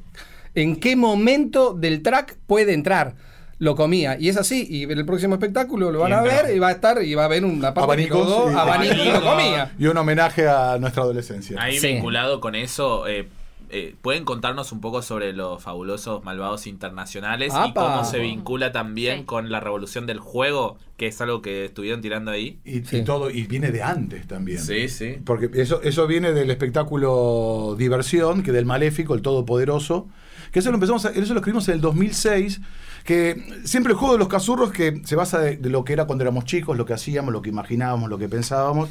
en 0.55 0.77
qué 0.77 0.95
momento 0.95 1.73
del 1.73 2.01
track 2.01 2.37
puede 2.47 2.73
entrar. 2.73 3.15
Lo 3.57 3.75
comía. 3.75 4.17
Y 4.19 4.27
es 4.27 4.35
así. 4.37 4.67
Y 4.69 4.83
en 4.83 4.91
el 4.91 5.05
próximo 5.05 5.35
espectáculo 5.35 5.89
lo 5.91 5.99
van 5.99 6.11
a 6.11 6.21
ver 6.21 6.53
y 6.53 6.59
va 6.59 6.67
a 6.67 6.71
estar 6.71 7.01
y 7.01 7.15
va 7.15 7.21
a 7.21 7.25
haber 7.25 7.45
una 7.45 7.73
parte 7.73 8.03
que 8.03 8.07
quedó 8.09 8.51
y- 8.51 8.53
abanico 8.53 8.95
y 8.95 9.11
lo 9.11 9.21
comía. 9.21 9.73
Y 9.79 9.85
un 9.87 9.95
homenaje 9.97 10.47
a 10.47 10.77
nuestra 10.77 11.03
adolescencia. 11.03 11.61
Ahí 11.61 11.77
Sí. 11.79 11.87
vinculado 11.87 12.41
con 12.41 12.53
eso, 12.55 13.07
eh, 13.07 13.29
eh, 13.69 13.95
¿pueden 14.01 14.25
contarnos 14.25 14.73
un 14.73 14.81
poco 14.81 15.01
sobre 15.01 15.31
los 15.31 15.63
fabulosos 15.63 16.21
malvados 16.25 16.67
internacionales 16.67 17.53
y 17.53 17.69
¡Apa! 17.69 17.81
cómo 17.81 18.03
se 18.05 18.19
vincula 18.19 18.73
también 18.73 19.19
Sí. 19.19 19.23
con 19.25 19.49
la 19.49 19.61
revolución 19.61 20.05
del 20.05 20.19
juego, 20.19 20.77
que 20.97 21.07
es 21.07 21.21
algo 21.21 21.41
que 21.41 21.63
estuvieron 21.65 22.01
tirando 22.01 22.31
ahí? 22.31 22.59
Y, 22.65 22.79
y 22.95 23.03
todo, 23.05 23.29
y 23.31 23.43
viene 23.43 23.71
de 23.71 23.81
antes 23.83 24.27
también. 24.27 24.59
Sí, 24.59 24.89
sí. 24.89 25.15
Porque 25.25 25.49
eso, 25.53 25.81
eso 25.81 26.07
viene 26.07 26.33
del 26.33 26.51
espectáculo 26.51 27.75
Diversión, 27.77 28.43
que 28.43 28.51
del 28.51 28.65
Maléfico, 28.65 29.13
el 29.13 29.21
Todopoderoso, 29.21 30.07
que 30.55 30.59
eso 30.59 30.71
lo 30.71 30.75
empezamos 30.77 31.03
a- 31.03 31.09
eso 31.09 31.33
lo 31.33 31.41
escribimos 31.41 31.67
en 31.67 31.73
el 31.75 31.81
2006, 31.81 32.61
que 33.03 33.59
siempre 33.65 33.91
el 33.91 33.99
juego 33.99 34.13
de 34.13 34.19
los 34.19 34.29
cazurros 34.29 34.71
que 34.71 35.01
se 35.03 35.17
basa 35.17 35.37
de, 35.39 35.57
de 35.57 35.69
lo 35.69 35.83
que 35.83 35.91
era 35.91 36.05
cuando 36.05 36.23
éramos 36.23 36.45
chicos, 36.45 36.77
lo 36.77 36.85
que 36.85 36.93
hacíamos, 36.93 37.33
lo 37.33 37.41
que 37.41 37.49
imaginábamos, 37.49 38.09
lo 38.09 38.17
que 38.17 38.29
pensábamos. 38.29 38.89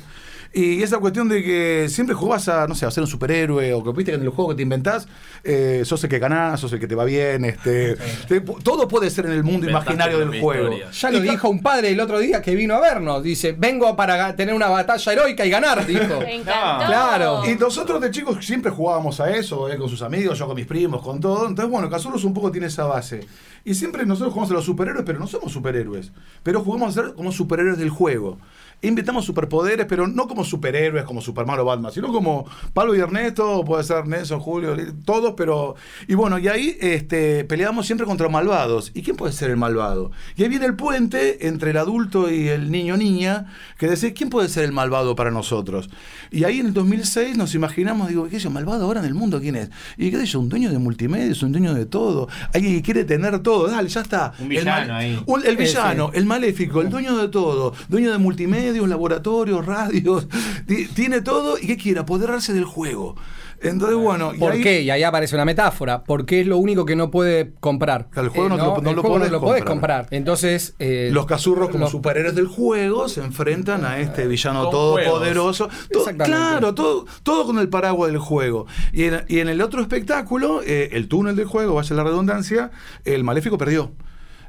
Y 0.57 0.85
esa 0.85 0.99
cuestión 0.99 1.29
de 1.29 1.43
que 1.43 1.87
siempre 1.89 2.15
jugás 2.15 2.47
a, 2.49 2.69
no 2.69 2.77
sé, 2.77 2.87
a 2.87 2.91
ser 2.93 3.03
un 3.03 3.09
superhéroe, 3.09 3.73
o 3.75 3.83
que 3.83 3.91
viste 3.91 4.13
que 4.13 4.17
en 4.19 4.23
el 4.23 4.29
juego 4.29 4.51
que 4.51 4.55
te 4.57 4.63
inventás, 4.63 5.09
eh, 5.43 5.83
sos 5.85 6.05
el 6.05 6.09
que 6.11 6.21
ganás, 6.21 6.61
sos 6.61 6.73
el 6.73 6.79
que 6.79 6.87
te 6.87 6.95
va 6.95 7.05
bien, 7.05 7.45
este, 7.45 7.97
te- 8.29 8.41
todo 8.41 8.87
puede 8.87 9.11
ser 9.11 9.27
en 9.27 9.33
el 9.33 9.43
mundo 9.43 9.67
Inventaste 9.67 9.95
imaginario 9.95 10.19
del 10.31 10.41
juego. 10.41 10.63
historia. 10.73 10.91
Ya 10.93 11.11
lo 11.11 11.21
dijo 11.21 11.49
un 11.49 11.61
padre 11.61 11.91
el 11.91 11.99
otro 11.99 12.21
día 12.21 12.41
que 12.41 12.55
vino 12.55 12.75
a 12.77 12.81
vernos. 12.81 13.21
Dice, 13.25 13.51
vengo 13.59 13.97
para 13.97 14.17
ga- 14.17 14.37
tener 14.37 14.55
una 14.55 14.69
batalla 14.69 15.13
heroica 15.13 15.45
y 15.45 15.51
ganar, 15.51 15.85
dijo. 15.85 16.05
Me 16.21 16.37
encantó. 16.37 16.87
Claro. 16.87 17.43
Y 17.51 17.57
nosotros 17.57 18.01
de 18.01 18.13
chicos 18.13 18.45
siempre 18.47 18.71
jugábamos 18.71 19.19
a 19.19 19.31
eso, 19.37 19.69
él 19.69 19.77
con 19.79 19.89
sus 19.89 20.03
amigos, 20.03 20.39
yo 20.39 20.47
con 20.47 20.55
mis 20.55 20.67
primos, 20.67 21.03
con 21.03 21.19
todo. 21.21 21.49
Entonces, 21.49 21.69
bueno, 21.69 21.91
Cazurros 21.91 22.23
un 22.23 22.33
poco 22.33 22.53
tiene 22.53 22.69
esa 22.69 22.85
base. 22.85 23.27
Y 23.65 23.75
siempre 23.75 24.07
nosotros 24.07 24.33
jugamos 24.33 24.53
a 24.53 24.55
los 24.55 24.65
superhéroes, 24.67 25.05
pero 25.05 25.19
no 25.19 25.27
somos 25.27 25.51
superhéroes. 25.53 26.13
Pero 26.45 26.61
jugamos 26.63 26.97
a 26.97 27.03
ser 27.03 27.15
como 27.15 27.33
superhéroes 27.33 27.77
del 27.79 27.91
juego. 27.91 28.39
Inventamos 28.83 29.25
superpoderes, 29.25 29.87
pero 29.89 30.07
no 30.07 30.27
como 30.29 30.45
superhéroes, 30.45 31.05
como 31.05 31.21
Superman 31.21 31.59
o 31.61 31.65
Batman, 31.65 31.93
sino 31.93 32.13
como 32.13 32.47
Pablo 32.73 32.95
y 32.95 33.01
Ernesto, 33.01 33.51
o 33.59 33.65
puede 33.65 33.85
ser 33.85 34.07
Nelson, 34.07 34.41
Julio, 34.41 34.77
todos, 35.05 35.35
pero. 35.37 35.75
Y 36.09 36.15
bueno, 36.15 36.39
y 36.39 36.49
ahí 36.49 36.77
este, 36.81 37.45
peleamos 37.45 37.87
siempre 37.87 38.07
contra 38.07 38.29
malvados. 38.29 38.91
¿Y 38.95 39.03
quién 39.03 39.17
puede 39.17 39.33
ser 39.33 39.51
el 39.51 39.57
malvado? 39.57 40.11
Y 40.37 40.43
ahí 40.43 40.49
viene 40.49 40.67
el 40.67 40.75
puente 40.77 41.47
entre 41.47 41.71
el 41.71 41.77
adulto 41.77 42.31
y 42.31 42.49
el 42.49 42.71
niño 42.71 42.97
niña, 42.97 43.47
que 43.79 43.87
decís, 43.89 44.13
¿quién 44.17 44.31
puede 44.31 44.49
ser 44.49 44.65
el 44.65 44.73
malvado 44.73 45.15
para 45.17 45.31
nosotros? 45.31 45.89
Y 46.31 46.45
ahí 46.45 46.61
en 46.61 46.67
el 46.67 46.73
2006 46.75 47.37
nos 47.37 47.55
imaginamos, 47.55 48.09
digo, 48.09 48.25
¿qué 48.29 48.37
es 48.37 48.43
eso? 48.43 48.51
¿Malvado 48.51 48.85
ahora 48.85 49.01
en 49.01 49.07
el 49.07 49.15
mundo 49.15 49.41
quién 49.41 49.57
es? 49.57 49.71
Y 49.97 50.11
qué 50.11 50.25
yo, 50.27 50.41
un 50.41 50.49
dueño 50.49 50.71
de 50.71 50.79
multimedia, 50.79 51.31
es 51.31 51.43
un 51.43 51.53
dueño 51.53 51.75
de 51.75 51.87
todo. 51.87 52.29
Alguien 52.53 52.75
que 52.77 52.83
quiere 52.83 53.05
tener 53.05 53.39
todo, 53.41 53.69
dale, 53.69 53.89
ya 53.89 54.01
está. 54.01 54.33
Un 54.39 54.45
El 54.45 54.49
villano 54.49 54.95
ahí. 54.95 55.23
un- 55.27 55.45
el 55.47 55.57
villano, 55.57 56.09
Ese. 56.11 56.19
el 56.19 56.27
maléfico, 56.27 56.81
el 56.81 56.91
dueño 56.91 57.17
de 57.17 57.29
todo, 57.29 57.75
dueño 57.89 58.11
de 58.13 58.19
multimedios, 58.65 58.89
laboratorios, 58.89 59.67
radios, 59.67 60.27
ti- 60.67 60.87
tiene 60.95 61.21
todo 61.21 61.57
y 61.61 61.67
qué 61.67 61.77
quiere, 61.77 62.01
apoderarse 62.01 62.53
del 62.53 62.65
juego. 62.65 63.15
Entonces, 63.63 63.97
bueno, 63.97 64.35
y 64.35 64.39
¿Por 64.39 64.53
ahí- 64.53 64.63
qué? 64.63 64.83
Y 64.83 64.91
ahí 64.91 65.03
aparece 65.05 65.35
una 65.37 65.47
metáfora. 65.47 66.05
Porque 66.05 66.41
es 66.43 66.47
lo 66.47 66.59
único 66.59 66.85
que 66.85 66.97
no 66.97 67.11
puede 67.11 67.53
comprar. 67.61 68.09
El 68.15 68.29
juego 68.29 68.51
no 68.51 68.57
te 68.57 68.63
lo- 68.63 68.81
no 68.83 68.91
el 68.91 68.97
lo 68.97 69.01
juego 69.03 69.17
podés 69.17 69.31
no 69.31 69.39
lo 69.39 69.41
podés 69.41 69.65
comprar. 69.65 70.01
comprar. 70.03 70.19
Entonces. 70.19 70.75
eh, 70.81 71.09
Los 71.13 71.25
cazurros 71.25 71.71
como 71.71 71.85
los- 71.85 71.91
superhéroes 71.91 72.35
del 72.35 72.47
juego 72.47 73.09
se 73.09 73.23
enfrentan 73.23 73.87
a 73.87 74.01
este 74.01 74.27
villano 74.27 74.65
Con 74.65 74.71
todopoderoso. 74.73 75.69
To- 75.91 75.99
Exactamente. 76.01 76.25
Claro, 76.25 76.75
todo, 76.75 77.07
todo 77.23 77.47
con 77.47 77.59
el 77.59 77.71
paraguas 77.71 78.11
del 78.11 78.19
juego. 78.21 78.67
Y 78.93 79.05
en, 79.05 79.25
y 79.29 79.39
en 79.39 79.49
el 79.49 79.63
otro 79.63 79.81
espectáculo, 79.81 80.61
eh, 80.63 80.91
el 80.93 81.09
túnel 81.09 81.35
del 81.37 81.47
juego, 81.47 81.75
vaya 81.75 81.97
la 81.97 82.05
redundancia, 82.05 82.71
el 83.07 83.25
maléfico 83.25 83.57
perdió. 83.57 83.93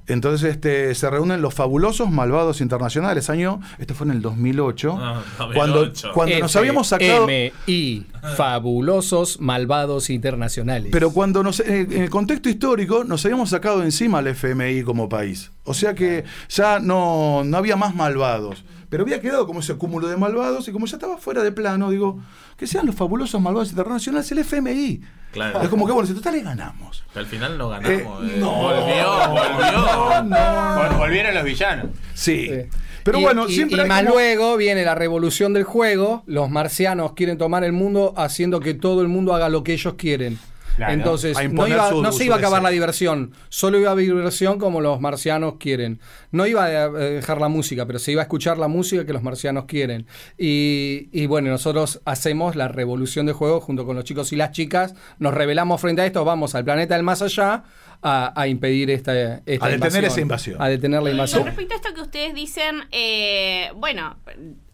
Entonces 0.07 0.51
este, 0.51 0.93
se 0.93 1.09
reúnen 1.09 1.41
los 1.41 1.53
fabulosos 1.53 2.11
malvados 2.11 2.61
internacionales. 2.61 3.29
Año, 3.29 3.59
este 3.79 3.93
fue 3.93 4.05
en 4.07 4.11
el 4.11 4.21
2008. 4.21 4.97
Ah, 4.99 5.23
2008. 5.39 5.53
Cuando, 5.55 6.13
cuando 6.13 6.39
nos 6.39 6.55
habíamos 6.55 6.87
sacado. 6.87 7.27
FMI, 7.27 8.05
fabulosos 8.35 9.39
malvados 9.39 10.09
internacionales. 10.09 10.89
Pero 10.91 11.11
cuando 11.11 11.43
nos, 11.43 11.59
en 11.59 11.91
el 11.91 12.09
contexto 12.09 12.49
histórico 12.49 13.03
nos 13.03 13.25
habíamos 13.25 13.49
sacado 13.49 13.83
encima 13.83 14.19
al 14.19 14.27
FMI 14.27 14.83
como 14.83 15.09
país. 15.09 15.51
O 15.63 15.73
sea 15.73 15.95
que 15.95 16.23
ya 16.49 16.79
no, 16.79 17.43
no 17.43 17.57
había 17.57 17.75
más 17.75 17.95
malvados. 17.95 18.63
Pero 18.89 19.03
había 19.03 19.19
quedado 19.19 19.47
como 19.47 19.59
ese 19.59 19.75
cúmulo 19.75 20.07
de 20.07 20.15
malvados 20.15 20.67
y 20.67 20.71
como 20.71 20.85
ya 20.85 20.97
estaba 20.97 21.17
fuera 21.17 21.43
de 21.43 21.51
plano, 21.51 21.89
digo, 21.89 22.21
que 22.55 22.67
sean 22.67 22.85
los 22.85 22.95
fabulosos 22.95 23.41
malvados 23.41 23.71
internacionales 23.71 24.31
el 24.31 24.39
FMI. 24.39 25.01
Claro. 25.35 25.61
Es 25.61 25.69
como 25.69 25.85
que, 25.85 25.91
bueno, 25.91 26.07
si 26.07 26.13
total 26.15 26.33
le 26.33 26.41
ganamos. 26.41 27.03
Pero 27.13 27.25
al 27.25 27.29
final 27.29 27.57
no 27.57 27.69
ganamos. 27.69 27.91
Eh, 27.91 28.05
eh. 28.33 28.35
no. 28.39 28.51
Volvió, 28.55 29.29
volvió. 29.29 30.29
Vol- 30.29 30.97
Volvieron 30.97 31.35
los 31.35 31.43
villanos. 31.43 31.87
Sí. 32.13 32.47
Sí. 32.47 32.61
Pero 33.03 33.19
Y- 33.19 33.23
bueno, 33.23 33.47
y, 33.47 33.53
siempre 33.53 33.83
y 33.83 33.85
más 33.87 34.01
como- 34.03 34.15
luego 34.15 34.57
viene 34.57 34.83
la 34.83 34.95
revolución 34.95 35.53
del 35.53 35.63
juego. 35.63 36.23
Los 36.25 36.49
marcianos 36.49 37.13
quieren 37.13 37.37
tomar 37.37 37.63
el 37.63 37.71
mundo 37.73 38.13
haciendo 38.17 38.59
que 38.59 38.73
todo 38.73 39.01
el 39.01 39.07
mundo 39.09 39.35
haga 39.35 39.49
lo 39.49 39.63
que 39.63 39.73
ellos 39.73 39.93
quieren. 39.95 40.39
Claro. 40.75 40.93
Entonces, 40.93 41.37
no, 41.51 41.67
iba- 41.67 42.11
se 42.11 42.25
iba 42.25 42.35
a 42.35 42.37
acabar 42.37 42.61
la 42.61 42.69
diversión, 42.69 43.31
solo 43.49 43.79
iba 43.79 43.89
a 43.89 43.91
haber 43.93 44.05
diversión 44.05 44.59
como 44.59 44.81
los 44.81 44.99
marcianos 44.99 45.55
quieren. 45.57 45.99
No 46.31 46.45
iba 46.45 46.65
a 46.65 46.85
eh, 46.85 46.89
dejar 46.89 47.39
la 47.39 47.47
música, 47.47 47.85
pero 47.85 47.97
se 47.99 48.11
iba 48.11 48.21
a 48.21 48.23
escuchar 48.23 48.57
la 48.57 48.67
música 48.67 49.05
que 49.05 49.13
los 49.13 49.23
marcianos 49.23 49.65
quieren. 49.65 50.05
Y, 50.37 51.09
y 51.13 51.27
bueno, 51.27 51.49
nosotros 51.49 52.01
hacemos 52.05 52.55
la 52.55 52.67
revolución 52.67 53.25
del 53.25 53.35
juego 53.35 53.61
junto 53.61 53.85
con 53.85 53.95
los 53.95 54.03
chicos 54.05 54.33
y 54.33 54.35
las 54.35 54.51
chicas. 54.51 54.95
Nos 55.19 55.33
rebelamos 55.33 55.79
frente 55.79 56.01
a 56.01 56.05
esto, 56.05 56.25
vamos 56.25 56.55
al 56.55 56.65
planeta 56.65 56.95
del 56.95 57.03
más 57.03 57.21
allá 57.21 57.63
a, 58.01 58.33
a 58.39 58.47
impedir 58.47 58.91
esta, 58.91 59.37
esta 59.45 59.65
A 59.65 59.69
detener 59.69 60.05
esa 60.05 60.21
invasión. 60.21 60.61
A 60.61 60.67
detener 60.67 61.01
la 61.01 61.09
Y 61.09 61.11
invasión. 61.13 61.45
respecto 61.45 61.73
a 61.73 61.77
esto 61.77 61.93
que 61.93 62.01
ustedes 62.01 62.33
dicen, 62.35 62.75
eh, 62.91 63.69
bueno, 63.77 64.17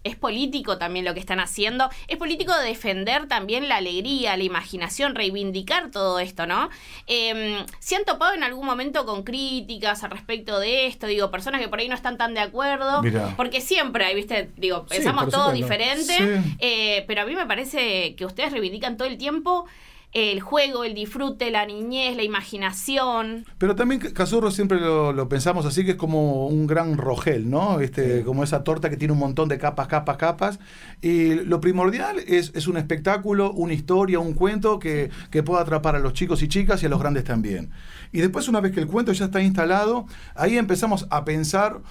es 0.04 0.16
político 0.16 0.78
también 0.78 1.06
lo 1.06 1.14
que 1.14 1.20
están 1.20 1.40
haciendo. 1.40 1.90
Es 2.08 2.18
político 2.18 2.58
defender 2.58 3.28
también 3.28 3.70
la 3.70 3.78
alegría, 3.78 4.36
la 4.36 4.44
imaginación, 4.44 5.16
reivindicar 5.16 5.92
todo 5.92 6.20
esto, 6.20 6.48
¿no? 6.48 6.70
Eh, 7.08 7.64
¿Se 7.80 7.96
han 7.96 8.06
topado 8.06 8.34
en 8.34 8.44
algún 8.44 8.66
momento 8.66 9.06
con 9.06 9.24
críticas 9.24 10.04
al 10.04 10.12
respecto 10.12 10.60
de 10.60 10.88
esto? 10.88 11.08
Digo, 11.08 11.30
personas 11.30 11.62
que 11.62 11.68
por 11.68 11.80
ahí 11.80 11.88
no 11.88 11.96
están 11.96 12.18
tan 12.18 12.34
de 12.34 12.40
acuerdo. 12.40 13.02
Mirá. 13.02 13.34
Porque 13.38 13.62
siempre 13.62 14.06
hay, 14.06 14.16
viste, 14.16 14.50
digo, 14.58 14.86
pensamos 14.86 15.30
todo 15.30 15.52
supuesto. 15.52 15.54
diferente. 15.54 16.14
Sí. 16.18 16.56
eh, 16.60 17.04
pero 17.08 17.22
a 17.22 17.26
mí 17.26 17.36
me 17.36 17.46
parece 17.46 18.16
que 18.16 18.26
ustedes 18.26 18.52
reivindican 18.52 18.98
todo 18.98 19.08
el 19.08 19.18
tiempo 19.18 19.66
el 20.14 20.42
juego, 20.42 20.84
el 20.84 20.94
disfrute, 20.94 21.52
la 21.52 21.66
niñez, 21.66 22.18
la 22.18 22.24
imaginación. 22.24 23.46
Pero 23.58 23.76
también 23.76 24.00
Cazurro 24.00 24.52
siempre 24.52 24.80
lo, 24.80 25.14
lo 25.14 25.30
pensamos 25.30 25.66
así, 25.66 25.86
que 25.86 25.92
es 25.92 25.98
como 25.98 26.48
un 26.48 26.68
gran 26.68 26.98
rogel, 26.98 27.50
¿no? 27.50 27.80
Este, 27.80 28.24
Como 28.24 28.44
esa 28.44 28.64
torta 28.64 28.90
que 28.90 28.98
tiene 28.98 29.14
un 29.14 29.20
montón 29.20 29.48
de 29.48 29.58
capas, 29.58 29.88
capas, 29.88 30.18
capas. 30.18 30.60
Y 31.02 31.36
lo 31.36 31.62
primordial 31.62 32.20
es, 32.20 32.52
es 32.56 32.68
un 32.68 32.78
espectáculo, 32.78 33.52
una 33.54 33.74
historia, 33.74 34.20
un 34.20 34.34
cuento 34.34 34.80
que, 34.80 35.10
que 35.30 35.44
pueda 35.44 35.62
atrapar 35.62 35.96
a 35.96 36.00
los 36.00 36.14
chicos 36.14 36.42
y 36.44 36.50
chicas 36.50 36.84
y 36.84 36.88
a 36.88 36.90
los 36.90 37.00
grandes 37.00 37.24
también. 37.24 37.72
Y 38.12 38.20
después, 38.20 38.50
una 38.50 38.60
vez 38.60 38.74
que 38.74 38.82
el 38.82 38.88
cuento 38.88 39.14
ya 39.14 39.26
está 39.26 39.42
instalado, 39.42 40.06
ahí 40.36 40.58
empezamos 40.58 41.08
a 41.10 41.24
pensar 41.24 41.82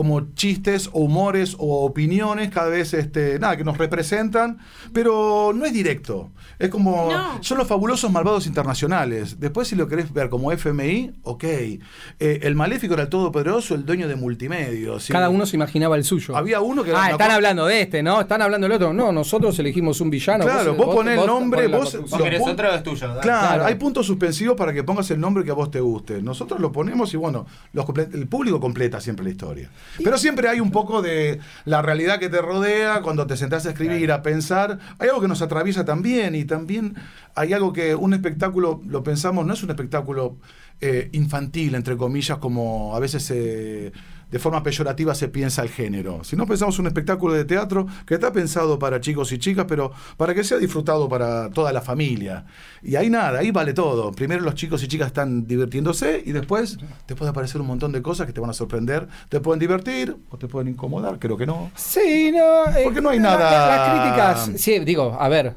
como 0.00 0.32
chistes 0.32 0.88
o 0.94 1.00
humores 1.00 1.54
o 1.58 1.84
opiniones 1.84 2.48
cada 2.48 2.68
vez 2.70 2.94
este 2.94 3.38
nada 3.38 3.58
que 3.58 3.64
nos 3.64 3.76
representan 3.76 4.56
pero 4.94 5.52
no 5.54 5.66
es 5.66 5.74
directo 5.74 6.30
es 6.58 6.70
como 6.70 7.10
No. 7.12 7.42
son 7.42 7.58
los 7.58 7.66
fabulosos 7.68 8.10
malvados 8.10 8.46
internacionales 8.46 9.38
después 9.38 9.68
si 9.68 9.76
lo 9.76 9.88
querés 9.88 10.10
ver 10.10 10.30
como 10.30 10.52
FMI 10.52 11.12
ok 11.22 11.44
Eh, 11.44 11.80
el 12.18 12.54
maléfico 12.54 12.94
era 12.94 13.02
el 13.02 13.08
todopoderoso 13.10 13.74
el 13.74 13.84
dueño 13.84 14.08
de 14.08 14.16
multimedios 14.16 15.04
¿sí? 15.04 15.12
Cada 15.12 15.28
uno 15.28 15.44
se 15.44 15.56
imaginaba 15.56 15.96
el 15.96 16.04
suyo. 16.04 16.34
había 16.34 16.62
uno 16.62 16.82
que 16.82 16.90
era 16.92 17.04
Ah, 17.04 17.10
están 17.10 17.30
hablando 17.32 17.66
de 17.66 17.82
este, 17.82 18.02
¿no? 18.02 18.22
Están 18.22 18.40
hablando 18.40 18.66
del 18.66 18.76
otro. 18.76 18.92
No, 18.94 19.12
nosotros 19.12 19.58
elegimos 19.58 20.00
un 20.00 20.08
villano. 20.08 20.44
Claro, 20.44 20.74
vos 20.74 20.94
ponés 20.94 21.18
el 21.20 21.26
nombre, 21.26 21.66
vos-. 21.68 21.98
Vos 22.08 22.22
querés 22.22 22.40
otro, 22.46 22.74
es 22.74 22.82
tuyo. 22.82 23.06
Claro, 23.20 23.20
Claro. 23.22 23.64
hay 23.66 23.74
puntos 23.74 24.06
suspensivos 24.06 24.56
para 24.56 24.72
que 24.72 24.82
pongas 24.82 25.10
el 25.10 25.20
nombre 25.20 25.44
que 25.44 25.50
a 25.50 25.54
vos 25.54 25.70
te 25.70 25.80
guste. 25.80 26.22
Nosotros 26.22 26.58
lo 26.60 26.72
ponemos 26.72 27.12
y 27.14 27.16
bueno, 27.16 27.46
los 27.72 27.84
el 28.12 28.26
público 28.28 28.60
completa 28.60 29.00
siempre 29.00 29.24
la 29.24 29.30
historia. 29.30 29.70
Pero 30.02 30.18
siempre 30.18 30.48
hay 30.48 30.60
un 30.60 30.70
poco 30.70 31.02
de 31.02 31.40
la 31.64 31.82
realidad 31.82 32.18
que 32.18 32.28
te 32.28 32.40
rodea 32.40 33.02
cuando 33.02 33.26
te 33.26 33.36
sentás 33.36 33.66
a 33.66 33.70
escribir, 33.70 34.12
a 34.12 34.22
pensar. 34.22 34.78
Hay 34.98 35.08
algo 35.08 35.20
que 35.20 35.28
nos 35.28 35.42
atraviesa 35.42 35.84
también 35.84 36.34
y 36.34 36.44
también 36.44 36.94
hay 37.34 37.52
algo 37.52 37.72
que 37.72 37.94
un 37.94 38.14
espectáculo, 38.14 38.80
lo 38.86 39.02
pensamos, 39.02 39.44
no 39.46 39.52
es 39.54 39.62
un 39.62 39.70
espectáculo 39.70 40.36
eh, 40.80 41.10
infantil, 41.12 41.74
entre 41.74 41.96
comillas, 41.96 42.38
como 42.38 42.94
a 42.96 43.00
veces 43.00 43.22
se- 43.24 43.92
de 44.30 44.38
forma 44.38 44.62
peyorativa 44.62 45.14
se 45.14 45.28
piensa 45.28 45.62
el 45.62 45.68
género. 45.68 46.22
Si 46.24 46.36
no 46.36 46.46
pensamos 46.46 46.78
un 46.78 46.86
espectáculo 46.86 47.34
de 47.34 47.44
teatro 47.44 47.86
que 48.06 48.14
está 48.14 48.32
pensado 48.32 48.78
para 48.78 49.00
chicos 49.00 49.32
y 49.32 49.38
chicas, 49.38 49.66
pero 49.68 49.92
para 50.16 50.34
que 50.34 50.44
sea 50.44 50.58
disfrutado 50.58 51.08
para 51.08 51.50
toda 51.50 51.72
la 51.72 51.80
familia. 51.80 52.44
Y 52.82 52.96
ahí 52.96 53.10
nada, 53.10 53.38
ahí 53.40 53.50
vale 53.50 53.72
todo. 53.72 54.12
Primero 54.12 54.42
los 54.42 54.54
chicos 54.54 54.82
y 54.82 54.88
chicas 54.88 55.08
están 55.08 55.46
divirtiéndose 55.46 56.22
y 56.24 56.32
después 56.32 56.78
te 57.06 57.14
puede 57.16 57.30
aparecer 57.30 57.60
un 57.60 57.66
montón 57.66 57.92
de 57.92 58.02
cosas 58.02 58.26
que 58.26 58.32
te 58.32 58.40
van 58.40 58.50
a 58.50 58.54
sorprender. 58.54 59.08
Te 59.28 59.40
pueden 59.40 59.58
divertir 59.58 60.16
o 60.30 60.36
te 60.38 60.46
pueden 60.48 60.68
incomodar, 60.68 61.18
creo 61.18 61.36
que 61.36 61.46
no. 61.46 61.70
Sí, 61.74 62.30
no. 62.32 62.66
eh, 62.76 62.82
Porque 62.84 63.00
no 63.00 63.10
hay 63.10 63.18
nada- 63.18 63.50
la- 63.50 63.66
Las 63.66 64.38
críticas. 64.44 64.62
Sí, 64.62 64.78
digo, 64.80 65.16
a 65.18 65.28
ver. 65.28 65.54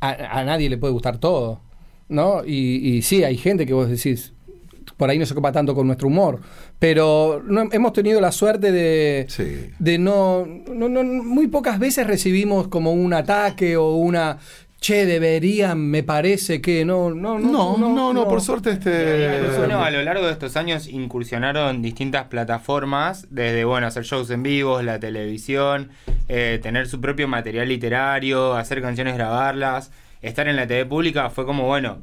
A, 0.00 0.38
a 0.40 0.44
nadie 0.44 0.68
le 0.68 0.78
puede 0.78 0.92
gustar 0.92 1.18
todo. 1.18 1.60
¿No? 2.08 2.44
Y, 2.44 2.96
y 2.96 3.02
sí, 3.02 3.24
hay 3.24 3.36
gente 3.38 3.64
que 3.64 3.72
vos 3.72 3.88
decís. 3.88 4.32
Por 4.96 5.10
ahí 5.10 5.18
no 5.18 5.26
se 5.26 5.34
copa 5.34 5.52
tanto 5.52 5.74
con 5.74 5.86
nuestro 5.86 6.08
humor. 6.08 6.40
Pero 6.78 7.42
no, 7.46 7.68
hemos 7.72 7.92
tenido 7.92 8.20
la 8.20 8.32
suerte 8.32 8.72
de. 8.72 9.26
Sí. 9.28 9.70
de 9.78 9.98
no, 9.98 10.46
no, 10.46 10.88
no- 10.88 11.02
Muy 11.04 11.46
pocas 11.48 11.78
veces 11.78 12.06
recibimos 12.06 12.68
como 12.68 12.92
un 12.92 13.14
ataque 13.14 13.76
o 13.76 13.94
una. 13.96 14.38
Che, 14.80 15.06
deberían, 15.06 15.78
me 15.78 16.02
parece 16.02 16.60
que. 16.60 16.84
No, 16.84 17.10
no, 17.14 17.38
No, 17.38 17.76
no, 17.78 18.12
no, 18.12 18.26
por 18.26 18.40
suerte 18.40 18.70
este... 18.72 19.40
Bueno, 19.56 19.80
a 19.84 19.90
lo 19.92 20.02
largo 20.02 20.26
de 20.26 20.32
estos 20.32 20.56
años 20.56 20.88
incursionaron 20.88 21.82
distintas 21.82 22.24
plataformas, 22.26 23.28
desde 23.30 23.64
bueno, 23.64 23.86
hacer 23.86 24.02
shows 24.02 24.28
en 24.30 24.42
vivo, 24.42 24.82
la 24.82 24.98
televisión, 24.98 25.90
eh, 26.26 26.58
tener 26.60 26.88
su 26.88 27.00
propio 27.00 27.28
material 27.28 27.68
literario, 27.68 28.54
hacer 28.54 28.82
canciones, 28.82 29.14
grabarlas, 29.14 29.92
estar 30.20 30.48
en 30.48 30.56
la 30.56 30.66
TV 30.66 30.84
pública, 30.84 31.30
fue 31.30 31.46
como, 31.46 31.64
bueno, 31.68 31.98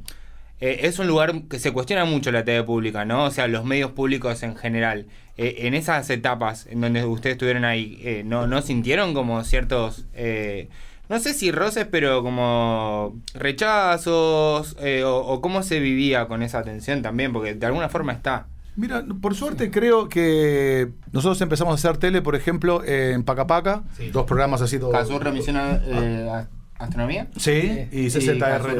eh, 0.62 0.80
es 0.84 1.00
un 1.00 1.08
lugar 1.08 1.44
que 1.50 1.60
se 1.60 1.72
cuestiona 1.72 2.06
mucho 2.06 2.32
la 2.32 2.44
TV 2.44 2.64
pública, 2.64 3.06
¿no? 3.06 3.26
O 3.26 3.32
sea, 3.32 3.48
los 3.48 3.64
medios 3.66 3.92
públicos 3.92 4.44
en 4.44 4.56
general. 4.56 5.08
Eh, 5.38 5.68
en 5.68 5.74
esas 5.74 6.10
etapas 6.10 6.68
en 6.70 6.82
donde 6.82 7.06
ustedes 7.06 7.36
estuvieron 7.36 7.64
ahí, 7.64 7.98
eh, 8.04 8.24
¿no, 8.26 8.46
¿no 8.48 8.62
sintieron 8.62 9.14
como 9.14 9.44
ciertos... 9.46 10.06
eh, 10.14 10.68
no 11.08 11.18
sé 11.20 11.34
si 11.34 11.52
roces, 11.52 11.88
pero 11.90 12.22
como 12.22 13.20
rechazos, 13.34 14.76
eh, 14.80 15.04
o, 15.04 15.18
o 15.18 15.42
cómo 15.42 15.64
se 15.64 15.80
vivía 15.80 16.28
con 16.28 16.44
esa 16.44 16.62
tensión 16.64 17.02
también, 17.02 17.34
porque 17.34 17.56
de 17.56 17.66
alguna 17.66 17.90
forma 17.90 18.14
está. 18.14 18.48
Mira, 18.76 19.04
por 19.22 19.34
suerte 19.36 19.72
creo 19.72 20.08
que 20.08 20.90
nosotros 21.12 21.42
empezamos 21.42 21.72
a 21.72 21.76
hacer 21.76 21.98
tele, 21.98 22.22
por 22.22 22.36
ejemplo, 22.36 22.84
en 22.86 23.24
Pacapaca, 23.24 23.84
Sí. 23.98 24.10
dos 24.12 24.26
programas 24.26 24.62
así. 24.62 24.78
todos- 24.80 24.94
Cazurro 24.94 25.32
Misión 25.32 25.58
eh, 25.58 26.30
a- 26.32 26.48
Astronomía 26.84 27.28
Sí, 27.36 27.88
y 27.92 28.06
y 28.06 28.10
CZR. 28.10 28.78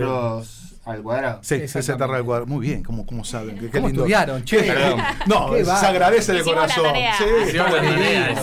Al 0.90 1.02
cuadrado. 1.04 1.40
Sí. 1.44 1.60
CZR 1.60 2.04
al 2.16 2.24
cuadrado. 2.26 2.46
Muy 2.48 2.66
bien, 2.66 2.84
¿cómo, 2.84 3.06
cómo 3.06 3.24
saben? 3.24 3.56
Qué, 3.58 3.66
qué 3.68 3.72
¿Cómo 3.72 3.88
lindo. 3.88 4.02
estudiaron, 4.04 4.44
che? 4.44 4.64
Perdón. 4.64 5.00
No, 5.28 5.52
Qué 5.52 5.64
se 5.66 5.72
agradece 5.72 6.32
de 6.34 6.40
la 6.40 6.44
corazón. 6.44 6.84
tarea. 6.84 7.14
Sí, 7.18 7.24
sí, 7.52 7.58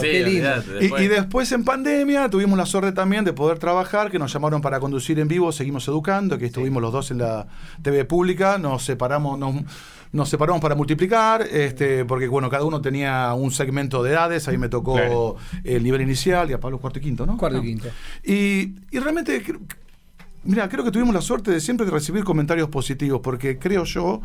qué 0.00 0.22
lindo. 0.24 0.48
Y, 0.80 0.80
después- 0.80 1.02
y 1.02 1.08
después 1.08 1.52
en 1.52 1.64
pandemia 1.64 2.28
tuvimos 2.30 2.56
la 2.58 2.66
suerte 2.66 2.92
también 2.92 3.24
de 3.24 3.32
poder 3.32 3.58
trabajar, 3.58 4.10
que 4.10 4.18
nos 4.18 4.32
llamaron 4.32 4.60
para 4.62 4.80
conducir 4.80 5.18
en 5.18 5.28
vivo, 5.28 5.50
seguimos 5.52 5.86
educando, 5.88 6.38
que 6.38 6.46
estuvimos 6.46 6.80
los 6.82 6.92
dos 6.92 7.10
en 7.10 7.18
la 7.18 7.46
TV 7.82 8.04
pública, 8.04 8.58
nos 8.58 8.84
separamos, 8.84 9.38
nos, 9.38 9.54
nos 10.12 10.28
separamos 10.28 10.60
para 10.62 10.74
multiplicar, 10.74 11.42
este, 11.42 12.04
porque 12.04 12.28
bueno, 12.28 12.48
cada 12.48 12.64
uno 12.64 12.80
tenía 12.80 13.32
un 13.34 13.50
segmento 13.50 14.02
de 14.02 14.12
edades, 14.12 14.46
ahí 14.48 14.58
me 14.58 14.68
tocó 14.68 14.94
Claro. 14.94 15.36
el 15.64 15.82
nivel 15.82 16.00
inicial 16.02 16.50
y 16.50 16.52
a 16.54 16.60
Pablo 16.60 16.78
cuarto 16.78 16.98
y 16.98 17.02
quinto, 17.02 17.26
¿no? 17.26 17.36
Cuarto 17.36 17.58
y 17.58 17.62
quinto. 17.62 17.88
Y, 18.24 18.74
y 18.90 18.98
realmente, 18.98 19.42
mira, 20.46 20.68
creo 20.68 20.84
que 20.84 20.90
tuvimos 20.90 21.14
la 21.14 21.20
suerte 21.20 21.50
de 21.50 21.60
siempre 21.60 21.84
de 21.86 21.92
recibir 21.92 22.24
comentarios 22.24 22.68
positivos, 22.68 23.20
porque 23.22 23.58
creo 23.58 23.84
yo 23.84 24.20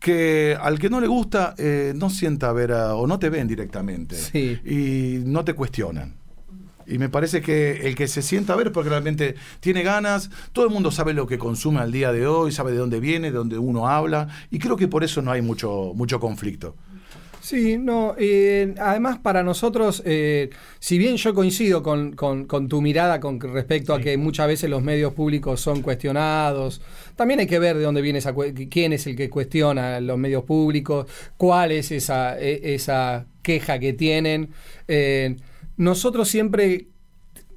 que 0.00 0.56
al 0.60 0.78
que 0.78 0.90
no 0.90 1.00
le 1.00 1.06
gusta 1.06 1.54
eh, 1.58 1.92
no 1.96 2.10
sienta 2.10 2.52
ver 2.52 2.72
a- 2.72 2.94
o 2.96 3.06
no 3.06 3.18
te 3.18 3.30
ven 3.30 3.46
directamente 3.48 4.16
Sí. 4.16 4.58
y 4.64 5.22
no 5.24 5.44
te 5.44 5.54
cuestionan. 5.54 6.14
Y 6.84 6.98
me 6.98 7.08
parece 7.08 7.40
que 7.40 7.86
el 7.86 7.94
que 7.94 8.08
se 8.08 8.22
sienta 8.22 8.54
a 8.54 8.56
ver 8.56 8.72
porque 8.72 8.90
realmente 8.90 9.36
tiene 9.60 9.84
ganas, 9.84 10.30
todo 10.52 10.64
el 10.66 10.72
mundo 10.72 10.90
sabe 10.90 11.14
lo 11.14 11.28
que 11.28 11.38
consume 11.38 11.78
al 11.80 11.92
día 11.92 12.10
de 12.12 12.26
hoy, 12.26 12.50
sabe 12.50 12.72
de 12.72 12.78
dónde 12.78 12.98
viene, 12.98 13.30
de 13.30 13.36
dónde 13.36 13.56
uno 13.58 13.86
habla, 13.88 14.26
y 14.50 14.58
creo 14.58 14.76
que 14.76 14.88
por 14.88 15.04
eso 15.04 15.22
no 15.22 15.30
hay 15.30 15.42
mucho, 15.42 15.92
mucho 15.94 16.18
conflicto. 16.18 16.74
Sí, 17.44 17.76
no, 17.76 18.14
eh, 18.18 18.72
además 18.78 19.18
para 19.18 19.42
nosotros, 19.42 20.00
eh, 20.06 20.50
si 20.78 20.96
bien 20.96 21.16
yo 21.16 21.34
coincido 21.34 21.82
con, 21.82 22.12
con- 22.12 22.44
con 22.44 22.68
tu 22.68 22.80
mirada 22.80 23.18
con 23.18 23.40
respecto 23.40 23.94
a 23.94 24.00
que 24.00 24.16
muchas 24.16 24.46
veces 24.46 24.70
los 24.70 24.80
medios 24.80 25.12
públicos 25.12 25.60
son 25.60 25.82
cuestionados, 25.82 26.80
también 27.16 27.40
hay 27.40 27.48
que 27.48 27.58
ver 27.58 27.76
de 27.76 27.82
dónde 27.82 28.00
viene 28.00 28.20
esa, 28.20 28.32
quién 28.70 28.92
es 28.92 29.08
el 29.08 29.16
que 29.16 29.28
cuestiona 29.28 29.98
los 30.00 30.18
medios 30.18 30.44
públicos, 30.44 31.06
cuál 31.36 31.72
es 31.72 31.90
esa, 31.90 32.38
e- 32.38 32.74
esa 32.74 33.26
queja 33.42 33.80
que 33.80 33.92
tienen. 33.92 34.50
Eh, 34.86 35.34
nosotros 35.76 36.28
siempre, 36.28 36.86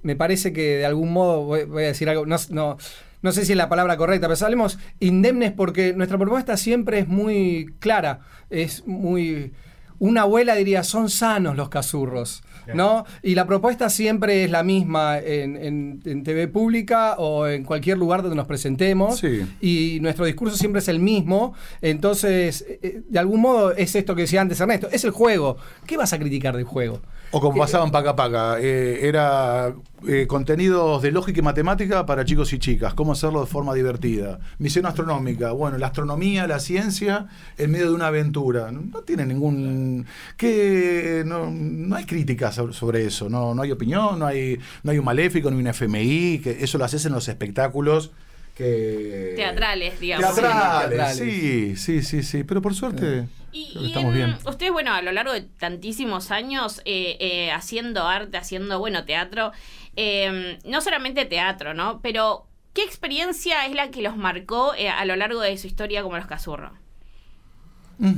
me 0.04 0.16
parece 0.16 0.54
que 0.54 0.78
de 0.78 0.86
algún 0.86 1.12
modo, 1.14 1.44
voy, 1.44 1.64
voy 1.66 1.84
a 1.84 1.88
decir 1.88 2.10
algo, 2.10 2.26
no, 2.26 2.38
no, 2.50 2.78
no 3.22 3.32
sé 3.32 3.46
si 3.46 3.54
es 3.54 3.58
la 3.58 3.70
palabra 3.70 3.98
correcta, 3.98 4.28
pero 4.28 4.36
salimos 4.36 4.78
indemnes 5.00 5.52
porque 5.52 5.94
nuestra 5.94 6.18
propuesta 6.18 6.58
siempre 6.58 7.00
es 7.00 7.08
muy 7.08 7.74
clara, 7.80 8.22
es 8.50 8.86
muy... 8.88 9.54
Una 10.00 10.22
abuela 10.22 10.56
diría, 10.56 10.84
son 10.84 11.10
sanos 11.10 11.56
los 11.56 11.70
cazurros, 11.70 12.44
¿no? 12.74 13.06
Y 13.24 13.36
la 13.36 13.46
propuesta 13.48 13.90
siempre 13.90 14.44
es 14.44 14.52
la 14.52 14.64
misma 14.64 15.20
en, 15.20 15.56
en- 15.56 16.02
en 16.06 16.24
TV 16.24 16.48
pública 16.48 17.16
o 17.18 17.48
en 17.48 17.64
cualquier 17.64 17.98
lugar 17.98 18.22
donde 18.22 18.36
nos 18.36 18.48
presentemos. 18.48 19.20
Sí. 19.20 19.46
Y 19.62 20.00
nuestro 20.02 20.26
discurso 20.26 20.58
siempre 20.58 20.80
es 20.80 20.88
el 20.88 21.00
mismo. 21.00 21.54
Entonces, 21.82 22.66
eh, 22.82 23.02
de 23.08 23.20
algún 23.20 23.42
modo 23.42 23.72
es 23.72 23.96
esto 23.96 24.16
que 24.16 24.24
decía 24.24 24.42
antes 24.42 24.60
Ernesto, 24.60 24.90
es 24.92 25.04
el 25.06 25.12
juego. 25.12 25.58
¿Qué 25.86 25.96
vas 25.98 26.12
a 26.14 26.20
criticar 26.20 26.56
del 26.56 26.66
juego? 26.66 27.02
O 27.32 27.42
como 27.42 27.58
pasaban 27.60 27.92
paca 27.92 28.16
paca, 28.16 28.58
eh, 28.62 29.00
era 29.08 29.74
eh, 30.08 30.26
contenidos 30.26 31.02
de 31.02 31.12
lógica 31.12 31.40
y 31.40 31.44
matemática 31.44 32.06
para 32.06 32.24
chicos 32.24 32.54
y 32.54 32.60
chicas, 32.60 32.94
cómo 32.94 33.12
hacerlo 33.12 33.42
de 33.42 33.48
forma 33.48 33.74
divertida. 33.74 34.40
Misión 34.58 34.86
astronómica, 34.86 35.52
bueno, 35.52 35.78
la 35.78 35.88
astronomía, 35.88 36.48
la 36.48 36.60
ciencia, 36.60 37.28
en 37.58 37.72
medio 37.72 37.90
de 37.90 37.94
una 37.96 38.08
aventura. 38.08 38.72
No, 38.72 38.82
no 38.82 39.02
tiene 39.02 39.26
ningún... 39.26 40.06
que 40.38 41.24
no, 41.26 41.52
no 41.52 41.96
hay 41.96 42.06
críticas 42.06 42.56
sobre- 42.56 43.06
eso, 43.06 43.28
no, 43.30 43.54
no 43.54 43.62
hay 43.64 43.72
opinión, 43.72 44.20
no 44.20 44.28
hay, 44.28 44.58
no 44.84 44.92
hay 44.92 45.00
un 45.00 45.06
maléfico, 45.06 45.52
ni 45.52 45.58
un 45.60 45.68
FMI, 45.68 46.40
que 46.40 46.58
eso 46.64 46.78
lo 46.78 46.86
haces 46.86 47.06
en 47.06 47.12
los 47.12 47.28
espectáculos 47.28 48.12
que... 48.56 49.34
Teatrales, 49.36 50.00
digamos. 50.00 50.34
Teatrales, 50.34 51.18
sí, 51.18 51.76
sí, 51.76 52.02
sí, 52.02 52.24
sí, 52.24 52.44
pero 52.44 52.62
por 52.62 52.74
suerte 52.74 53.28
Y, 53.52 53.74
y 53.78 53.94
en- 54.00 54.14
bien. 54.14 54.38
ustedes, 54.48 54.72
bueno, 54.72 54.94
a 54.94 55.02
lo 55.02 55.12
largo 55.12 55.34
de 55.34 55.42
tantísimos 55.42 56.32
años 56.32 56.82
eh, 56.86 57.18
eh, 57.20 57.52
haciendo 57.52 58.08
arte, 58.08 58.38
haciendo, 58.38 58.80
bueno, 58.80 59.04
teatro, 59.06 59.52
eh, 59.98 60.58
no 60.66 60.82
solamente 60.82 61.26
teatro, 61.26 61.74
¿no? 61.74 62.00
Pero, 62.02 62.48
¿qué 62.74 62.84
experiencia 62.84 63.66
es 63.66 63.74
la 63.76 63.92
que 63.92 64.02
los 64.02 64.18
marcó 64.18 64.74
eh, 64.76 64.90
a 64.90 65.04
lo 65.06 65.16
largo 65.16 65.42
de 65.42 65.58
su 65.58 65.68
historia 65.68 66.02
como 66.02 66.18
los 66.18 66.26
Cazurros? 66.26 66.72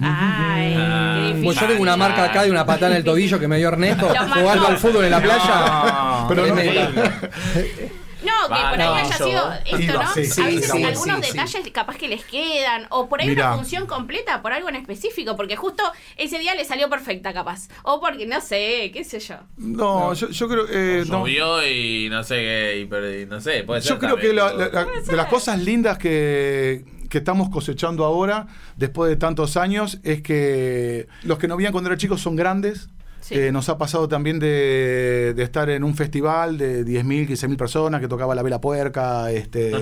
Ay, 0.01 0.74
qué 0.74 1.22
difícil. 1.27 1.46
Pues 1.46 1.60
yo 1.60 1.67
tengo 1.67 1.82
una 1.84 1.96
marca 1.98 2.24
acá 2.24 2.44
de 2.44 2.50
una 2.51 2.65
patada 2.65 2.91
en 2.94 2.98
el 2.98 3.03
tobillo 3.03 3.39
que 3.39 3.48
me 3.48 3.58
dio 3.58 3.67
Ernesto 3.67 4.08
jugando 4.08 4.67
al 4.67 4.77
fútbol 4.77 5.06
en 5.06 5.12
la 5.12 5.22
playa. 5.22 6.25
Pero 6.29 6.48
no-. 6.48 6.56
No, 8.41 8.56
que 8.56 8.62
por 8.70 8.82
ahí 8.82 9.03
haya 9.03 9.17
sido 9.17 9.53
esto, 9.65 9.94
¿no? 10.03 10.13
sí, 10.13 10.25
sí, 10.25 10.41
a 10.41 10.46
veces 10.46 10.72
sí, 10.72 10.84
algunos 10.84 11.22
detalles 11.22 11.70
capaz 11.72 11.98
que 11.98 12.08
les 12.08 12.24
quedan, 12.25 12.88
o 12.89 13.08
por 13.10 13.22
ahí 13.22 13.29
Mirá. 13.29 13.48
una 13.48 13.56
función 13.58 13.86
completa 13.88 14.41
por 14.41 14.53
algo 14.53 14.70
en 14.70 14.75
específico, 14.75 15.35
porque 15.35 15.55
justo 15.55 15.83
ese 16.18 16.40
día 16.40 16.55
le 16.55 16.66
salió 16.66 16.90
perfecta 16.90 17.33
capaz. 17.33 17.68
O 17.83 18.00
porque, 18.00 18.25
no 18.25 18.40
sé, 18.42 18.92
qué 18.94 19.03
sé 19.03 19.20
yo. 19.20 19.35
No, 19.57 20.14
Yo, 20.14 20.29
yo 20.29 20.48
creo... 20.48 20.66
eh, 20.70 21.03
no. 21.07 21.20
Llovió 21.20 21.68
y 21.68 22.09
no 22.09 22.24
sé 22.24 22.35
qué, 22.35 22.88
y, 23.24 23.25
no 23.25 23.42
sé, 23.42 23.64
puede 23.64 23.81
ser 23.81 23.92
Yo 23.94 24.00
creo 24.00 24.16
que 24.18 24.27
también, 24.29 24.35
la- 24.35 24.48
pero- 24.70 24.72
la- 24.72 24.85
la- 24.96 25.01
de 25.01 25.16
las 25.16 25.27
cosas 25.27 25.59
lindas 25.59 25.98
que, 25.98 26.85
que 27.09 27.18
estamos 27.20 27.50
cosechando 27.50 28.05
ahora, 28.05 28.48
después 28.75 29.09
de 29.09 29.16
tantos 29.16 29.57
años, 29.57 30.00
es 30.03 30.22
que 30.22 31.07
los 31.24 31.38
que 31.38 31.48
no 31.48 31.57
veían 31.57 31.72
cuando 31.72 31.90
eran 31.90 31.98
chicos 32.00 32.22
son 32.22 32.35
grandes. 32.35 32.90
Sí. 33.27 33.35
Eh, 33.35 33.51
nos 33.51 33.68
ha 33.68 33.77
pasado 33.77 34.07
también 34.07 34.40
de, 34.40 35.33
de 35.35 35.44
estar 35.44 35.70
en 35.70 35.83
un 35.83 35.96
festival 35.96 36.57
de 36.57 36.85
10.000, 36.85 37.27
15.000 37.27 37.57
personas 37.57 38.00
que 38.00 38.07
tocaba 38.07 38.33
la 38.35 38.42
vela 38.42 38.61
puerca, 38.61 39.29
este, 39.31 39.74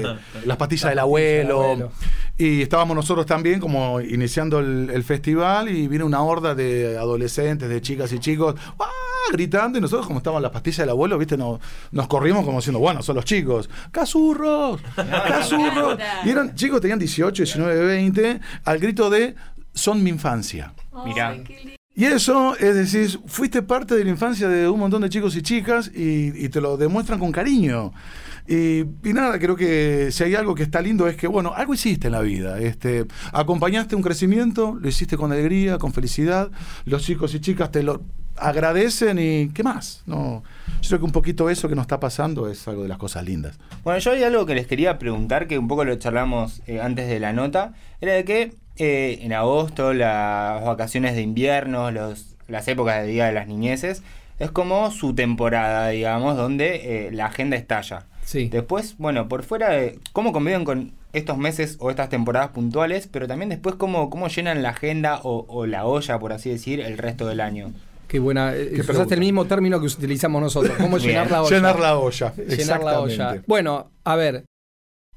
las 0.46 0.58
pastillas 0.58 0.90
del 0.90 0.98
abuelo. 0.98 1.62
abuelo. 1.62 1.92
Y 2.40 2.64
estábamos 2.64 2.96
nosotros 2.96 3.28
también 3.28 3.60
como 3.60 4.02
iniciando 4.02 4.58
el, 4.60 4.90
el 4.92 5.04
festival 5.04 5.70
y 5.70 5.88
viene 5.88 6.04
una 6.04 6.24
horda 6.24 6.56
de 6.56 6.98
adolescentes, 6.98 7.70
de 7.70 7.82
chicas 7.82 8.12
y 8.14 8.20
chicos, 8.20 8.56
¡ah! 8.80 8.90
gritando 9.32 9.78
y 9.78 9.82
nosotros 9.82 10.08
como 10.08 10.20
estaban 10.20 10.42
las 10.42 10.52
pastillas 10.52 10.80
del 10.80 10.90
abuelo, 10.90 11.18
viste, 11.18 11.38
nos, 11.38 11.60
nos 11.92 12.08
corrimos 12.08 12.46
como 12.46 12.58
diciendo, 12.58 12.80
bueno, 12.80 13.04
son 13.04 13.16
los 13.16 13.26
chicos, 13.26 13.70
¡Cazurros! 13.92 14.82
¡Cazurros! 14.96 16.00
Y 16.24 16.30
eran 16.30 16.56
chicos, 16.56 16.82
tenían 16.82 16.98
18, 16.98 17.44
19, 17.44 17.86
20, 17.86 18.40
al 18.64 18.80
grito 18.80 19.10
de, 19.10 19.36
son 19.74 20.04
mi 20.04 20.10
infancia. 20.10 20.74
Mirá. 21.06 21.30
Ay, 21.30 21.44
qué 21.44 21.58
lindo. 21.58 21.75
Y 21.98 22.04
eso, 22.04 22.58
es 22.58 22.76
decir, 22.76 23.22
fuiste 23.26 23.62
parte 23.62 23.96
de 23.96 24.04
la 24.04 24.10
infancia 24.10 24.50
de 24.50 24.68
un 24.68 24.80
montón 24.80 25.02
de 25.02 25.10
chicos 25.10 25.34
y 25.38 25.42
chicas 25.42 25.90
y, 25.96 26.50
te 26.50 26.60
lo 26.60 26.76
demuestran 26.76 27.20
con 27.20 27.32
cariño. 27.32 27.94
Y, 28.48 28.80
y 28.82 29.14
nada, 29.14 29.40
creo 29.40 29.56
que 29.56 30.12
si 30.12 30.26
hay 30.26 30.36
algo 30.36 30.56
que 30.56 30.64
está 30.64 30.82
lindo 30.82 31.08
es 31.08 31.16
que, 31.16 31.28
bueno, 31.28 31.54
algo 31.56 31.74
hiciste 31.74 32.08
en 32.08 32.14
la 32.14 32.20
vida. 32.20 32.60
Este, 32.60 33.06
acompañaste 33.32 33.96
un 33.96 34.02
crecimiento, 34.02 34.78
lo 34.80 34.90
hiciste 34.90 35.16
con 35.16 35.32
alegría, 35.32 35.78
con 35.78 35.94
felicidad. 35.94 36.52
Los 36.84 37.04
chicos 37.04 37.34
y 37.34 37.40
chicas 37.40 37.72
te 37.72 37.82
lo 37.82 38.02
agradecen 38.38 39.18
y 39.18 39.50
¿qué 39.50 39.64
más? 39.64 40.04
No, 40.06 40.44
yo 40.82 40.90
creo 40.90 41.00
que 41.00 41.06
un 41.06 41.12
poquito 41.12 41.50
eso 41.50 41.70
que 41.70 41.76
nos 41.76 41.84
está 41.84 42.00
pasando 42.00 42.50
es 42.50 42.68
algo 42.68 42.84
de 42.84 42.90
las 42.90 42.98
cosas 42.98 43.24
lindas. 43.24 43.58
Bueno, 43.84 44.00
yo 44.00 44.12
hay 44.12 44.24
algo 44.24 44.46
que 44.46 44.56
les 44.56 44.68
quería 44.68 45.00
preguntar, 45.00 45.48
que 45.48 45.58
un 45.58 45.68
poco 45.68 45.86
lo 45.86 45.96
charlamos 45.96 46.62
eh, 46.68 46.82
antes 46.82 47.08
de 47.08 47.20
la 47.20 47.34
nota, 47.34 47.74
era 48.02 48.14
de 48.14 48.26
que 48.26 48.54
eh, 48.78 49.20
en 49.22 49.34
agosto, 49.34 49.94
las 49.94 50.64
vacaciones 50.64 51.16
de 51.16 51.22
invierno, 51.22 51.92
los, 51.92 52.36
las 52.48 52.68
épocas 52.68 53.02
de 53.02 53.08
Día 53.12 53.26
de 53.26 53.32
las 53.34 53.48
Niñeces, 53.48 54.04
es 54.40 54.52
como 54.52 54.92
su 54.92 55.16
temporada, 55.16 55.88
digamos, 55.90 56.36
donde 56.38 57.08
eh, 57.08 57.12
la 57.12 57.28
agenda 57.28 57.56
estalla. 57.56 58.06
Sí. 58.26 58.50
Después, 58.50 58.96
bueno, 58.98 59.28
por 59.28 59.44
fuera 59.44 59.70
de 59.70 60.00
cómo 60.12 60.34
conviven 60.34 60.66
con 60.66 60.94
estos 61.14 61.38
meses 61.38 61.78
o 61.80 61.90
estas 61.90 62.10
temporadas 62.10 62.50
puntuales, 62.50 63.08
pero 63.10 63.28
también 63.28 63.50
después 63.50 63.76
cómo, 63.76 64.10
cómo 64.10 64.28
llenan 64.28 64.62
la 64.64 64.70
agenda 64.70 65.20
o, 65.24 65.46
o 65.48 65.66
la 65.66 65.86
olla, 65.86 66.20
por 66.20 66.34
así 66.34 66.50
decir, 66.50 66.82
el 66.82 66.98
resto 66.98 67.28
del 67.28 67.40
año. 67.40 67.72
Qué 68.08 68.20
buena. 68.20 68.54
eh, 68.54 68.68
Qué 68.68 68.74
usaste 68.82 68.86
pregunta. 68.94 69.14
el 69.16 69.20
mismo 69.22 69.46
término 69.46 69.80
que 69.80 69.88
utilizamos 69.88 70.42
nosotros. 70.42 70.76
¿Cómo 70.80 70.98
llenar 71.00 71.32
la 71.32 71.42
olla? 71.44 71.56
Llenar 71.56 71.80
la 71.80 71.98
olla. 71.98 72.34
Llenar 72.36 72.48
la 72.48 72.54
exactamente. 72.56 73.24
olla. 73.24 73.44
Bueno, 73.48 73.90
a 74.04 74.16
ver. 74.16 74.44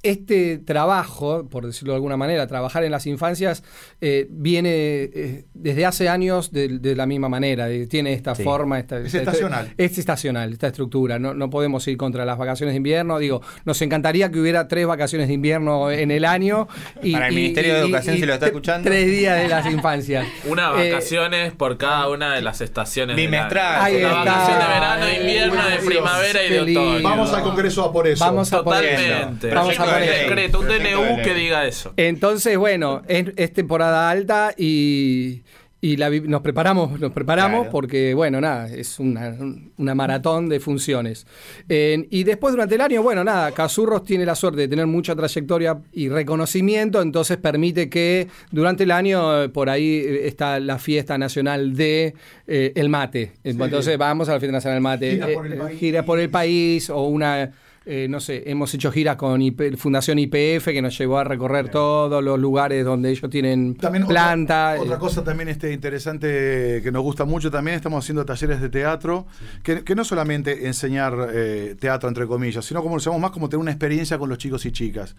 Este 0.05 0.59
trabajo, 0.59 1.49
por 1.49 1.67
decirlo 1.67 1.93
de 1.93 1.97
alguna 1.97 2.17
manera, 2.17 2.47
trabajar 2.47 2.85
en 2.85 2.93
las 2.93 3.07
infancias, 3.07 3.65
eh, 4.01 4.27
viene 4.31 4.71
eh, 4.73 5.45
desde 5.55 5.87
hace 5.87 6.09
años 6.09 6.53
de, 6.53 6.79
de 6.79 6.95
la 6.95 7.05
misma 7.07 7.29
manera. 7.29 7.67
de- 7.67 7.89
tiene 7.89 8.13
esta 8.13 8.35
Sí. 8.37 8.45
forma. 8.45 8.79
Esta, 8.79 8.99
Es 8.99 9.07
esta- 9.07 9.19
estacional. 9.19 9.75
Es 9.77 9.99
estacional, 9.99 10.53
esta 10.53 10.69
estructura. 10.69 11.19
No, 11.19 11.35
no 11.35 11.51
podemos 11.51 11.87
ir 11.89 11.97
contra 11.97 12.25
las 12.25 12.39
vacaciones 12.39 12.75
de 12.75 12.77
invierno. 12.77 13.19
Digo, 13.19 13.43
nos 13.65 13.83
encantaría 13.83 14.31
que 14.31 14.39
hubiera 14.39 14.69
tres 14.69 14.87
vacaciones 14.87 15.27
de 15.27 15.35
invierno 15.35 15.91
en 15.91 16.13
el 16.13 16.25
año. 16.25 16.69
Y, 17.03 17.13
Para 17.15 17.27
el 17.29 17.33
y- 17.33 17.37
Ministerio 17.37 17.75
de 17.75 17.81
Educación, 17.81 18.17
y 18.17 18.21
si 18.21 18.27
lo 18.27 18.35
está 18.35 18.47
escuchando. 18.47 18.89
Tres 18.89 19.07
días 19.11 19.43
de 19.43 19.49
las 19.49 19.67
infancias. 19.67 20.27
Una 20.49 20.81
Eh, 20.81 20.91
vacaciones 20.93 21.53
por 21.55 21.77
cada 21.77 22.09
una 22.09 22.35
de 22.37 22.43
las 22.43 22.61
estaciones. 22.61 23.17
Bimestral. 23.17 23.93
Una 23.97 24.13
vacación 24.13 24.59
de 24.61 24.65
verano, 24.67 25.05
Ay, 25.05 25.17
invierno, 25.21 25.69
de 25.69 25.77
primavera 25.79 26.45
y 26.45 26.51
de 26.51 26.61
otoño. 26.61 27.03
Vamos 27.03 27.33
al 27.33 27.43
Congreso 27.43 27.85
a 27.85 27.93
por 27.93 28.07
eso. 28.07 28.25
Vamos 28.25 28.53
a 28.53 28.63
por 28.63 28.77
eso. 28.85 29.03
Totalmente. 29.03 29.51
Vamos 29.55 29.79
a 29.81 29.88
Eso. 29.97 30.29
decreto, 30.29 30.61
un 30.61 30.67
DNU 30.69 31.23
que 31.23 31.35
diga 31.35 31.67
eso. 31.67 31.93
Entonces, 31.97 32.57
bueno, 32.59 33.03
es, 33.09 33.27
es 33.37 33.53
temporada 33.53 34.11
alta 34.11 34.53
y, 34.57 35.43
Y 35.81 35.97
la 35.97 36.11
nos 36.11 36.41
preparamos, 36.41 36.99
nos 36.99 37.13
preparamos 37.13 37.61
Claro. 37.61 37.71
porque, 37.71 38.13
bueno, 38.13 38.41
nada, 38.41 38.67
es 38.69 38.99
una, 38.99 39.37
una 39.77 39.95
maratón 39.95 40.49
de 40.49 40.59
funciones. 40.59 41.25
Eh, 41.69 42.05
y 42.11 42.25
después 42.25 42.53
durante 42.53 42.75
el 42.75 42.81
año, 42.81 43.01
bueno, 43.01 43.23
nada, 43.23 43.53
Casurros 43.53 44.03
tiene 44.03 44.27
la 44.27 44.35
suerte 44.35 44.63
de 44.63 44.67
tener 44.69 44.89
mucha 44.89 45.15
trayectoria 45.15 45.79
y 45.93 46.09
reconocimiento, 46.09 47.01
entonces 47.01 47.37
permite 47.37 47.89
que 47.89 48.27
durante 48.51 48.83
el 48.83 48.91
año 48.91 49.45
eh, 49.45 49.49
por 49.51 49.71
ahí 49.71 50.03
eh, 50.05 50.27
está 50.27 50.59
la 50.59 50.79
fiesta 50.81 51.17
nacional 51.17 51.77
de 51.77 52.15
eh, 52.49 52.73
el 52.75 52.89
mate. 52.89 53.35
Entonces 53.45 53.97
vamos 53.97 54.29
a 54.29 54.33
la 54.33 54.41
fiesta 54.41 54.57
nacional 54.57 54.77
del 54.79 54.83
mate. 54.83 55.11
Gira 55.13 55.29
por 55.33 55.47
el 55.47 55.59
país. 55.59 55.79
gira 55.79 56.03
por 56.05 56.19
el 56.19 56.29
país 56.31 56.91
o 56.91 57.03
una... 57.07 57.53
eh, 57.91 58.07
no 58.07 58.21
sé, 58.21 58.43
hemos 58.47 58.75
hecho 58.75 58.93
giras 58.93 59.17
con 59.17 59.41
IP 59.41 59.77
Fundación 59.79 60.19
IPF 60.19 60.67
que 60.67 60.83
nos 60.83 60.99
llevó 60.99 61.19
a 61.19 61.25
recorrer 61.25 61.71
todos 61.71 62.23
los 62.23 62.39
lugares 62.39 62.85
donde 62.85 63.09
ellos 63.11 63.31
tienen 63.31 63.77
También 63.77 64.07
planta. 64.07 64.77
Otra, 64.79 64.97
eh, 64.97 64.99
cosa 64.99 65.25
también 65.25 65.49
este, 65.49 65.73
interesante 65.73 66.83
que 66.83 66.93
nos 66.93 67.03
gusta 67.03 67.25
mucho 67.25 67.51
también, 67.51 67.77
estamos 67.77 68.05
haciendo 68.05 68.27
talleres 68.27 68.61
de 68.61 68.69
teatro, 68.69 69.27
que, 69.63 69.85
que 69.85 69.95
no 69.95 70.05
solamente 70.05 70.67
enseñar 70.67 71.31
eh, 71.33 71.77
teatro 71.81 72.11
entre 72.11 72.27
comillas, 72.27 72.63
sino 72.63 72.83
como 72.83 72.97
lo 72.97 73.01
llamamos 73.01 73.23
más 73.23 73.31
como 73.31 73.49
tener 73.49 73.63
una 73.63 73.71
experiencia 73.71 74.19
con 74.19 74.29
los 74.29 74.37
chicos 74.37 74.67
y 74.67 74.73
chicas. 74.73 75.17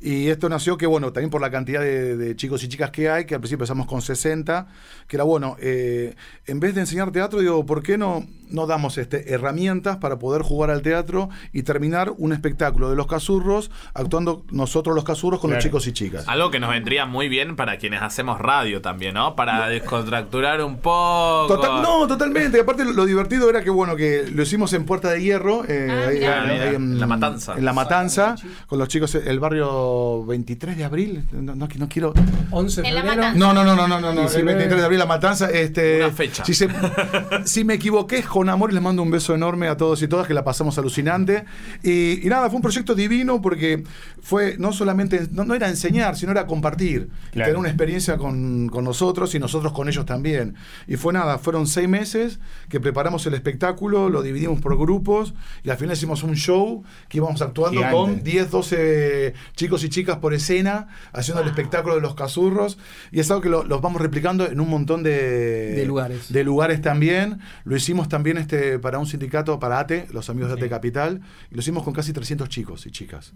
Y 0.00 0.28
esto 0.28 0.48
nació 0.48 0.76
que, 0.76 0.86
bueno, 0.86 1.12
también 1.12 1.30
por 1.30 1.40
la 1.40 1.50
cantidad 1.50 1.80
de, 1.80 2.16
de 2.16 2.36
chicos 2.36 2.62
y 2.64 2.68
chicas 2.68 2.90
que 2.90 3.08
hay, 3.08 3.24
que 3.24 3.34
al 3.34 3.40
principio 3.40 3.62
empezamos 3.62 3.86
con 3.86 4.00
60, 4.00 4.66
que 5.06 5.16
era 5.16 5.24
bueno, 5.24 5.56
eh, 5.60 6.14
en 6.46 6.60
vez 6.60 6.74
de 6.74 6.82
enseñar 6.82 7.10
teatro, 7.12 7.40
digo, 7.40 7.64
¿por 7.66 7.82
qué 7.82 7.98
no, 7.98 8.26
no 8.52 8.66
damos 8.66 8.98
este, 8.98 9.32
herramientas 9.32 9.96
para 9.98 10.18
poder 10.18 10.42
jugar 10.42 10.70
al 10.70 10.82
teatro 10.82 11.28
y 11.52 11.62
terminar 11.62 12.12
un 12.18 12.32
espectáculo 12.32 12.90
de 12.90 12.96
los 12.96 13.06
casurros 13.06 13.70
actuando 13.94 14.44
nosotros 14.50 14.94
los 14.94 15.04
casurros 15.04 15.40
con 15.40 15.50
los 15.50 15.62
chicos 15.62 15.86
y 15.86 15.92
chicas? 15.92 16.26
Algo 16.28 16.50
que 16.50 16.60
nos 16.60 16.70
vendría 16.70 17.06
muy 17.06 17.28
bien 17.28 17.56
para 17.56 17.78
quienes 17.78 18.02
hacemos 18.02 18.38
radio 18.38 18.80
también, 18.82 19.14
¿no? 19.14 19.34
Para 19.36 19.68
descontracturar 19.68 20.62
un 20.62 20.76
poco. 20.78 21.46
Total- 21.48 21.82
no, 21.82 22.06
totalmente. 22.06 22.60
Aparte, 22.60 22.84
lo, 22.84 23.04
divertido 23.06 23.48
era 23.50 23.62
que, 23.62 23.70
bueno, 23.70 23.96
que 23.96 24.24
lo 24.32 24.42
hicimos 24.42 24.72
en 24.72 24.84
Puerta 24.84 25.10
de 25.10 25.22
Hierro. 25.22 25.64
eh, 25.68 25.88
Ah, 25.90 26.08
ahí- 26.08 26.24
ahí 26.24 26.74
en 26.74 26.98
La 27.00 27.06
Matanza. 27.06 27.54
En 27.56 27.64
La 27.64 27.72
Matanza, 27.72 28.36
con 28.66 28.78
los 28.78 28.88
chicos, 28.88 29.14
el 29.14 29.40
barrio 29.40 30.24
23 30.26 30.76
de 30.76 30.84
abril. 30.84 31.24
No, 31.32 31.54
no, 31.54 31.68
no 31.76 31.88
quiero. 31.88 32.12
11 32.50 32.82
de 32.82 32.88
En 32.88 32.94
La 32.94 33.00
febrero. 33.02 33.22
Matanza. 33.22 33.38
No, 33.38 33.52
no, 33.52 33.64
no, 33.64 33.76
no, 33.76 33.88
no, 33.88 34.00
no, 34.00 34.12
no. 34.12 34.20
El 34.22 34.26
19. 34.26 34.52
23 34.54 34.80
de 34.80 34.84
abril, 34.84 34.98
La 34.98 35.06
Matanza. 35.06 35.50
Este, 35.50 36.04
Una 36.04 36.10
fecha. 36.14 36.44
Si, 36.44 36.54
se- 36.54 36.68
si 37.44 37.64
me 37.64 37.74
equivoqué, 37.74 38.18
es 38.18 38.26
con 38.26 38.41
amor 38.48 38.70
y 38.70 38.74
les 38.74 38.82
mando 38.82 39.02
un 39.02 39.10
beso 39.10 39.34
enorme 39.34 39.68
a 39.68 39.76
todos 39.76 40.02
y 40.02 40.08
todas, 40.08 40.26
que 40.26 40.34
la 40.34 40.44
pasamos 40.44 40.78
alucinante. 40.78 41.44
Y, 41.82 42.24
y 42.26 42.28
nada, 42.30 42.48
fue 42.48 42.56
un 42.56 42.62
proyecto 42.62 42.94
divino 42.94 43.40
porque 43.42 43.84
fue 44.22 44.56
no 44.58 44.72
solamente, 44.72 45.28
no, 45.32 45.44
no 45.44 45.54
era 45.54 45.68
enseñar, 45.68 46.16
sino 46.16 46.32
era 46.32 46.46
compartir. 46.46 47.08
Claro. 47.32 47.48
Tener 47.48 47.56
una 47.58 47.68
experiencia 47.68 48.16
con, 48.18 48.68
con 48.68 48.84
nosotros 48.84 49.34
y 49.34 49.38
nosotros 49.38 49.72
con 49.72 49.88
ellos 49.88 50.06
también. 50.06 50.54
Y 50.86 50.96
fue 50.96 51.12
nada, 51.12 51.38
fueron 51.38 51.66
seis 51.66 51.88
meses 51.88 52.40
que 52.68 52.80
preparamos 52.80 53.26
el 53.26 53.34
espectáculo, 53.34 54.08
lo 54.08 54.22
dividimos 54.22 54.60
por 54.60 54.76
grupos 54.78 55.34
y 55.64 55.70
al 55.70 55.76
final 55.76 55.94
hicimos 55.96 56.22
un 56.22 56.34
show 56.36 56.82
que 57.08 57.18
íbamos 57.18 57.42
actuando 57.42 57.78
Gigante. 57.78 57.96
con 57.96 58.22
10, 58.22 58.50
12 58.50 59.34
chicos 59.56 59.84
y 59.84 59.88
chicas 59.88 60.16
por 60.18 60.34
escena, 60.34 60.88
haciendo 61.12 61.42
el 61.42 61.48
espectáculo 61.48 61.94
de 61.96 62.00
los 62.00 62.14
casurros. 62.14 62.78
Y 63.10 63.20
es 63.20 63.30
algo 63.30 63.42
que 63.42 63.48
lo- 63.48 63.64
los 63.64 63.80
vamos 63.80 64.00
replicando 64.00 64.46
en 64.46 64.60
un 64.60 64.68
montón 64.68 65.02
de, 65.02 65.72
De 65.72 65.84
lugares. 65.86 66.32
de 66.32 66.44
lugares 66.44 66.80
también. 66.80 67.40
Lo 67.64 67.76
hicimos 67.76 68.08
también 68.08 68.31
este 68.38 68.78
para 68.78 68.98
un 68.98 69.06
sindicato, 69.06 69.58
para 69.58 69.78
ATE, 69.80 70.08
los 70.12 70.30
amigos 70.30 70.50
de 70.50 70.56
ATE 70.56 70.68
Capital. 70.68 71.20
Y 71.50 71.54
lo 71.54 71.60
hicimos 71.60 71.82
con 71.82 71.92
casi 71.92 72.12
300 72.12 72.48
chicos 72.48 72.86
y 72.86 72.90
chicas. 72.90 73.32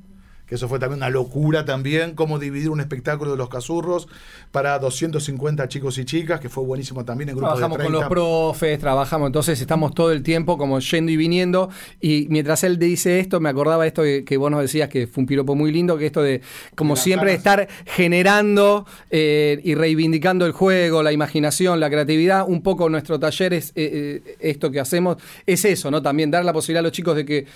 Que 0.46 0.54
eso 0.54 0.68
fue 0.68 0.78
también 0.78 0.98
una 0.98 1.10
locura 1.10 1.64
también, 1.64 2.14
cómo 2.14 2.38
dividir 2.38 2.70
un 2.70 2.80
espectáculo 2.80 3.32
de 3.32 3.36
los 3.36 3.48
casurros 3.48 4.08
para 4.52 4.78
250 4.78 5.68
chicos 5.68 5.98
y 5.98 6.04
chicas, 6.04 6.38
que 6.40 6.48
fue 6.48 6.64
buenísimo 6.64 7.04
también 7.04 7.30
en 7.30 7.36
grupos 7.36 7.58
Trabajamos 7.58 7.78
de 7.78 7.84
con 7.84 7.92
30. 7.92 8.00
los 8.00 8.08
profes, 8.08 8.78
trabajamos, 8.78 9.26
entonces 9.26 9.60
estamos 9.60 9.92
todo 9.94 10.12
el 10.12 10.22
tiempo 10.22 10.56
como 10.56 10.78
yendo 10.78 11.10
y 11.10 11.16
viniendo. 11.16 11.68
Y 12.00 12.26
mientras 12.30 12.62
él 12.64 12.78
dice 12.78 13.18
esto, 13.18 13.40
me 13.40 13.48
acordaba 13.48 13.86
esto 13.86 14.02
que, 14.02 14.24
que 14.24 14.36
vos 14.36 14.50
nos 14.50 14.60
decías 14.60 14.88
que 14.88 15.06
fue 15.06 15.22
un 15.22 15.26
piropo 15.26 15.54
muy 15.54 15.72
lindo, 15.72 15.98
que 15.98 16.06
esto 16.06 16.22
de, 16.22 16.42
como 16.74 16.96
siempre, 16.96 17.30
ganas. 17.30 17.38
estar 17.38 17.68
generando 17.86 18.86
eh, 19.10 19.60
y 19.64 19.74
reivindicando 19.74 20.46
el 20.46 20.52
juego, 20.52 21.02
la 21.02 21.12
imaginación, 21.12 21.80
la 21.80 21.90
creatividad. 21.90 22.46
Un 22.46 22.62
poco 22.62 22.88
nuestro 22.88 23.18
taller 23.18 23.54
es 23.54 23.70
eh, 23.70 24.22
eh, 24.24 24.36
esto 24.40 24.70
que 24.70 24.80
hacemos, 24.80 25.16
es 25.44 25.64
eso, 25.64 25.90
¿no? 25.90 26.02
También 26.02 26.30
dar 26.30 26.44
la 26.44 26.52
posibilidad 26.52 26.80
a 26.80 26.82
los 26.82 26.92
chicos 26.92 27.16
de 27.16 27.24
que 27.24 27.46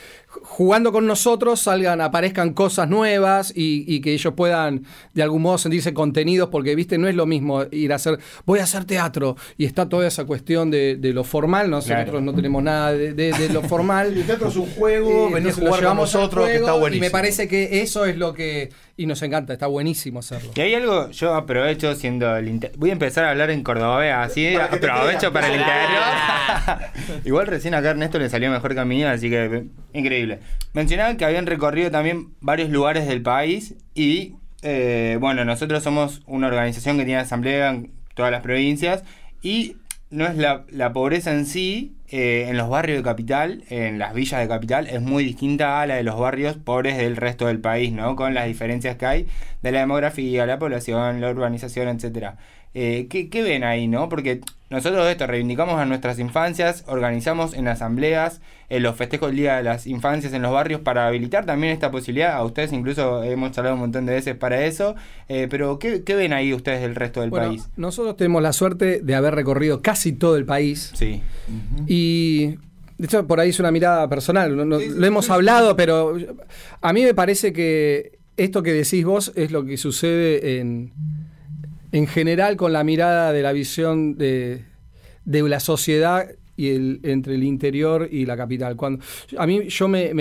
jugando 0.42 0.92
con 0.92 1.06
nosotros 1.06 1.60
salgan, 1.60 2.00
aparezcan 2.00 2.52
cosas 2.52 2.79
nuevas 2.88 3.52
y, 3.54 3.84
y 3.86 4.00
que 4.00 4.12
ellos 4.12 4.34
puedan 4.34 4.84
de 5.14 5.22
algún 5.22 5.42
modo 5.42 5.58
sentirse 5.58 5.92
contenidos, 5.92 6.48
porque 6.50 6.74
viste, 6.74 6.98
no 6.98 7.08
es 7.08 7.14
lo 7.14 7.26
mismo 7.26 7.64
ir 7.70 7.92
a 7.92 7.96
hacer, 7.96 8.18
voy 8.46 8.60
a 8.60 8.64
hacer 8.64 8.84
teatro 8.84 9.36
y 9.58 9.64
está 9.64 9.88
toda 9.88 10.06
esa 10.06 10.24
cuestión 10.24 10.70
de, 10.70 10.96
de 10.96 11.12
lo 11.12 11.24
formal, 11.24 11.68
nosotros 11.70 12.04
Claro. 12.04 12.20
no 12.20 12.34
tenemos 12.34 12.62
nada 12.62 12.92
de, 12.92 13.12
de- 13.12 13.32
de 13.32 13.48
lo 13.50 13.62
formal. 13.62 14.12
El 14.16 14.24
teatro 14.24 14.48
es 14.48 14.56
un 14.56 14.66
juego, 14.70 15.28
Y 15.28 15.32
venir 15.34 15.50
a 15.50 15.54
jugar 15.54 15.84
con 15.84 15.96
nosotros, 15.96 16.46
que 16.48 16.56
está 16.56 16.72
buenísimo. 16.74 17.04
Y 17.04 17.08
me 17.08 17.10
parece 17.10 17.48
que 17.48 17.82
eso 17.82 18.04
es 18.04 18.16
lo 18.16 18.32
que. 18.34 18.70
Y 19.00 19.06
nos 19.06 19.22
encanta, 19.22 19.54
está 19.54 19.66
buenísimo 19.66 20.18
hacerlo. 20.18 20.50
Y 20.54 20.60
hay 20.60 20.74
algo, 20.74 21.08
yo 21.10 21.34
aprovecho 21.34 21.94
siendo 21.94 22.36
el 22.36 22.48
inter- 22.48 22.72
Voy 22.76 22.90
a 22.90 22.92
empezar 22.92 23.24
a 23.24 23.30
hablar 23.30 23.50
en 23.50 23.62
cordobés, 23.62 24.12
así 24.12 24.50
Para 24.52 24.66
aprovecho 24.66 25.32
para 25.32 25.46
el 25.46 25.54
interior. 25.58 27.22
Igual 27.24 27.46
recién 27.46 27.72
acá 27.72 27.88
a 27.88 27.90
Ernesto 27.92 28.18
le 28.18 28.28
salió 28.28 28.50
mejor 28.50 28.74
que 28.74 28.80
a 28.80 28.84
mí, 28.84 29.02
así 29.02 29.30
que 29.30 29.64
increíble. 29.94 30.40
Mencionaban 30.74 31.16
que 31.16 31.24
habían 31.24 31.46
recorrido 31.46 31.90
también 31.90 32.34
varios 32.40 32.68
lugares 32.68 33.06
del 33.08 33.22
país 33.22 33.74
y, 33.94 34.34
eh, 34.60 35.16
bueno, 35.18 35.46
nosotros 35.46 35.82
somos 35.82 36.20
una 36.26 36.48
organización 36.48 36.98
que 36.98 37.06
tiene 37.06 37.20
asamblea 37.20 37.70
en 37.70 37.92
todas 38.14 38.30
las 38.30 38.42
provincias 38.42 39.02
y 39.40 39.76
no 40.10 40.26
es 40.26 40.36
la, 40.36 40.64
la 40.68 40.92
pobreza 40.92 41.32
en 41.32 41.46
sí, 41.46 41.94
eh, 42.10 42.46
en 42.48 42.56
los 42.56 42.68
barrios 42.68 42.98
de 42.98 43.04
capital, 43.04 43.64
en 43.70 43.98
las 43.98 44.14
villas 44.14 44.40
de 44.40 44.48
capital, 44.48 44.86
es 44.88 45.00
muy 45.00 45.24
distinta 45.24 45.80
a 45.80 45.86
la 45.86 45.94
de 45.94 46.02
los 46.02 46.18
barrios 46.18 46.56
pobres 46.56 46.96
del 46.96 47.16
resto 47.16 47.46
del 47.46 47.60
país, 47.60 47.92
¿no? 47.92 48.16
Con 48.16 48.34
las 48.34 48.46
diferencias 48.46 48.96
que 48.96 49.06
hay 49.06 49.26
de 49.62 49.72
la 49.72 49.80
demografía, 49.80 50.44
la 50.46 50.58
población, 50.58 51.20
la 51.20 51.30
urbanización, 51.30 51.88
etcétera. 51.88 52.36
Eh, 52.74 53.06
¿qué, 53.10 53.28
qué 53.28 53.42
ven 53.42 53.64
ahí, 53.64 53.88
no? 53.88 54.08
Porque 54.08 54.40
nosotros 54.70 55.04
esto 55.08 55.26
reivindicamos 55.26 55.74
a 55.80 55.84
nuestras 55.86 56.20
infancias, 56.20 56.84
organizamos 56.86 57.52
en 57.54 57.66
asambleas, 57.66 58.40
en 58.68 58.84
los 58.84 58.94
festejos 58.94 59.30
del 59.30 59.36
Día 59.38 59.56
de 59.56 59.64
las 59.64 59.88
Infancias 59.88 60.32
en 60.32 60.42
los 60.42 60.52
barrios 60.52 60.80
para 60.80 61.08
habilitar 61.08 61.44
también 61.44 61.72
esta 61.72 61.90
posibilidad. 61.90 62.34
A 62.34 62.44
ustedes 62.44 62.72
incluso 62.72 63.24
hemos 63.24 63.58
hablado 63.58 63.74
un 63.74 63.80
montón 63.80 64.06
de 64.06 64.12
veces 64.12 64.36
para 64.36 64.64
eso. 64.64 64.94
Eh, 65.28 65.48
pero 65.50 65.80
¿qué, 65.80 66.04
qué 66.04 66.14
ven 66.14 66.32
ahí 66.32 66.54
ustedes 66.54 66.80
del 66.82 66.94
resto 66.94 67.20
del 67.22 67.30
Bueno, 67.30 67.48
país? 67.48 67.68
nosotros 67.76 68.16
tenemos 68.16 68.40
la 68.42 68.52
suerte 68.52 69.00
de 69.02 69.14
haber 69.16 69.34
recorrido 69.34 69.82
casi 69.82 70.12
todo 70.12 70.36
el 70.36 70.44
país. 70.44 70.92
Sí. 70.94 71.20
Y 71.88 72.46
de 72.98 73.06
hecho, 73.06 73.26
por 73.26 73.40
ahí 73.40 73.50
es 73.50 73.58
una 73.58 73.72
mirada 73.72 74.08
personal. 74.08 74.56
no- 74.56 74.64
no- 74.64 74.78
lo 74.78 75.06
hemos 75.06 75.28
hablado, 75.30 75.74
pero 75.74 76.16
a 76.80 76.92
mí 76.92 77.02
me 77.02 77.14
parece 77.14 77.52
que 77.52 78.18
esto 78.36 78.62
que 78.62 78.72
decís 78.72 79.04
vos 79.04 79.32
es 79.34 79.50
lo 79.50 79.64
que 79.64 79.76
sucede 79.76 80.60
en, 80.60 80.92
en 81.92 82.06
general 82.06 82.56
con 82.56 82.72
la 82.72 82.84
mirada 82.84 83.32
de 83.32 83.42
la 83.42 83.52
visión 83.52 84.16
de, 84.16 84.64
de 85.24 85.48
la 85.48 85.60
sociedad 85.60 86.28
y 86.56 86.68
el, 86.68 87.00
entre 87.04 87.36
el 87.36 87.42
interior 87.42 88.08
y 88.10 88.26
la 88.26 88.36
capital. 88.36 88.76
Cuando, 88.76 89.02
a 89.38 89.46
mí 89.46 89.68
yo 89.68 89.88
me, 89.88 90.12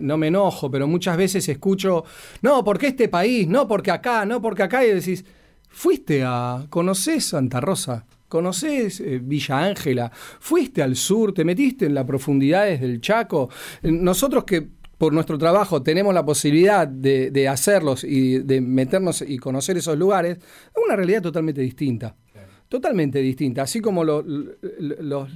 no 0.00 0.16
me 0.16 0.26
enojo, 0.26 0.70
pero 0.70 0.88
muchas 0.88 1.16
veces 1.16 1.48
escucho, 1.48 2.04
no, 2.42 2.64
porque 2.64 2.88
este 2.88 3.08
país, 3.08 3.46
no, 3.46 3.68
porque 3.68 3.92
acá, 3.92 4.26
no, 4.26 4.42
porque 4.42 4.64
acá, 4.64 4.84
y 4.84 4.92
decís, 4.92 5.24
fuiste 5.68 6.22
a, 6.24 6.66
conocés 6.70 7.26
Santa 7.26 7.60
Rosa, 7.60 8.04
conocés 8.28 9.00
eh, 9.00 9.20
Villa 9.22 9.64
Ángela, 9.64 10.10
fuiste 10.40 10.82
al 10.82 10.96
sur, 10.96 11.32
te 11.32 11.44
metiste 11.44 11.86
en 11.86 11.94
las 11.94 12.04
profundidades 12.04 12.80
del 12.80 13.00
Chaco. 13.00 13.48
Nosotros 13.82 14.42
que 14.42 14.68
por 14.98 15.12
nuestro 15.12 15.36
trabajo 15.38 15.82
tenemos 15.82 16.14
la 16.14 16.24
posibilidad 16.24 16.86
de, 16.88 17.30
de 17.30 17.48
hacerlos 17.48 18.02
y 18.04 18.38
de 18.38 18.60
meternos 18.60 19.22
y 19.26 19.36
conocer 19.38 19.76
esos 19.76 19.98
lugares, 19.98 20.38
es 20.38 20.82
una 20.84 20.96
realidad 20.96 21.22
totalmente 21.22 21.60
distinta. 21.60 22.16
Totalmente 22.68 23.20
distinta. 23.20 23.62
Así 23.62 23.80
como 23.80 24.02
lo- 24.02 24.22
lo- 24.22 24.56
los- 25.00 25.30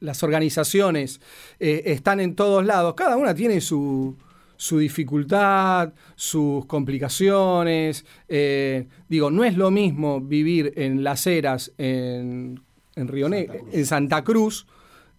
las 0.00 0.22
organizaciones 0.24 1.20
eh, 1.60 1.82
están 1.86 2.18
en 2.18 2.34
todos 2.34 2.64
lados, 2.66 2.94
cada 2.94 3.16
una 3.16 3.32
tiene 3.32 3.60
su, 3.60 4.16
su 4.56 4.78
dificultad, 4.78 5.92
sus 6.16 6.66
complicaciones. 6.66 8.04
eh, 8.28 8.88
digo, 9.08 9.30
no 9.30 9.44
es 9.44 9.56
lo 9.56 9.70
mismo 9.70 10.20
vivir 10.20 10.72
en 10.76 11.04
Las 11.04 11.26
Heras, 11.28 11.72
en, 11.78 12.60
en 12.96 13.08
Río 13.08 13.28
Negro, 13.28 13.54
en 13.70 13.86
Santa 13.86 14.24
Cruz, 14.24 14.66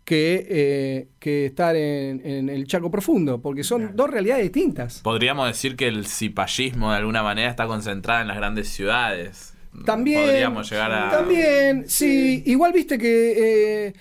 que, 0.05 0.45
eh, 0.49 1.07
que 1.19 1.47
estar 1.47 1.75
en, 1.75 2.21
en 2.25 2.47
el 2.47 2.67
Chaco 2.67 2.89
Profundo, 2.91 3.41
porque 3.41 3.63
son 3.63 3.95
dos 3.95 4.09
realidades 4.09 4.43
distintas. 4.43 5.01
Podríamos 5.01 5.47
decir 5.47 5.75
que 5.75 5.87
el 5.87 6.05
cipallismo 6.05 6.91
de 6.91 6.97
alguna 6.99 7.23
manera 7.23 7.49
está 7.49 7.65
concentrado 7.67 8.21
en 8.21 8.27
las 8.27 8.37
grandes 8.37 8.69
ciudades. 8.69 9.53
También. 9.83 10.21
Podríamos 10.21 10.69
llegar 10.69 10.91
a. 10.93 11.09
También, 11.09 11.85
sí. 11.89 12.43
Igual 12.45 12.71
viste 12.71 12.97
que 12.97 13.87
eh, 13.87 13.93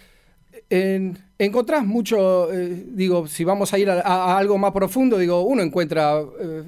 en- 0.70 1.18
encontrás 1.38 1.84
mucho. 1.84 2.52
eh, 2.52 2.84
digo, 2.90 3.26
si 3.26 3.42
vamos 3.44 3.72
a 3.72 3.78
ir 3.78 3.90
a, 3.90 3.94
a- 4.00 4.34
a 4.34 4.38
algo 4.38 4.56
más 4.58 4.72
profundo, 4.72 5.18
digo, 5.18 5.40
uno 5.42 5.62
encuentra. 5.62 6.20
eh, 6.40 6.62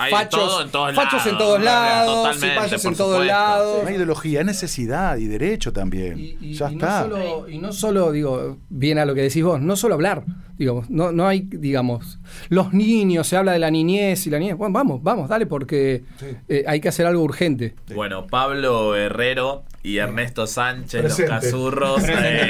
Hay 0.00 0.10
de 0.12 0.16
fachos, 0.16 0.40
todo 0.40 0.62
en 0.62 0.70
todos 0.70 0.94
fachos 0.94 1.26
en 1.26 1.32
lados, 1.32 1.38
todos 1.38 1.62
lados, 1.64 2.14
totalmente, 2.16 2.48
cipayos 2.54 2.82
por 2.82 2.92
en 2.92 2.96
todos 2.96 3.12
supuesto. 3.14 3.32
lados. 3.34 3.82
No 3.82 3.88
hay 3.88 3.94
ideología, 3.96 4.40
es 4.40 4.46
necesidad 4.46 5.16
y 5.16 5.26
derecho 5.26 5.72
también. 5.72 6.18
Y, 6.18 6.36
y- 6.40 6.54
ya 6.54 6.70
y 6.70 6.74
está. 6.74 7.04
No 7.08 7.16
solo, 7.16 7.48
y 7.48 7.58
no 7.58 7.72
solo, 7.72 8.12
digo, 8.12 8.58
bien 8.68 8.98
a 8.98 9.04
lo 9.04 9.14
que 9.14 9.22
decís 9.22 9.42
vos, 9.42 9.60
no 9.60 9.74
solo 9.76 9.94
hablar, 9.94 10.22
digamos, 10.56 10.88
no, 10.88 11.10
no 11.12 11.26
hay, 11.26 11.40
digamos, 11.50 12.18
los 12.48 12.72
niños, 12.72 13.26
se 13.26 13.36
habla 13.36 13.52
de 13.52 13.58
la 13.58 13.70
niñez 13.72 14.24
y 14.26 14.30
la 14.30 14.38
niñez, 14.38 14.56
bueno, 14.56 14.72
vamos, 14.72 15.02
vamos, 15.02 15.28
dale, 15.28 15.46
porque 15.46 16.04
eh, 16.48 16.64
hay 16.68 16.80
que 16.80 16.88
hacer 16.88 17.04
algo 17.06 17.22
urgente. 17.22 17.74
Bueno, 17.94 18.26
Pablo 18.28 18.94
Herrero 18.96 19.64
y 19.82 19.96
Ernesto 19.98 20.46
Sánchez, 20.46 21.00
Presente. 21.02 21.30
los 21.32 21.40
cazurros. 21.42 22.02
Eh, 22.08 22.42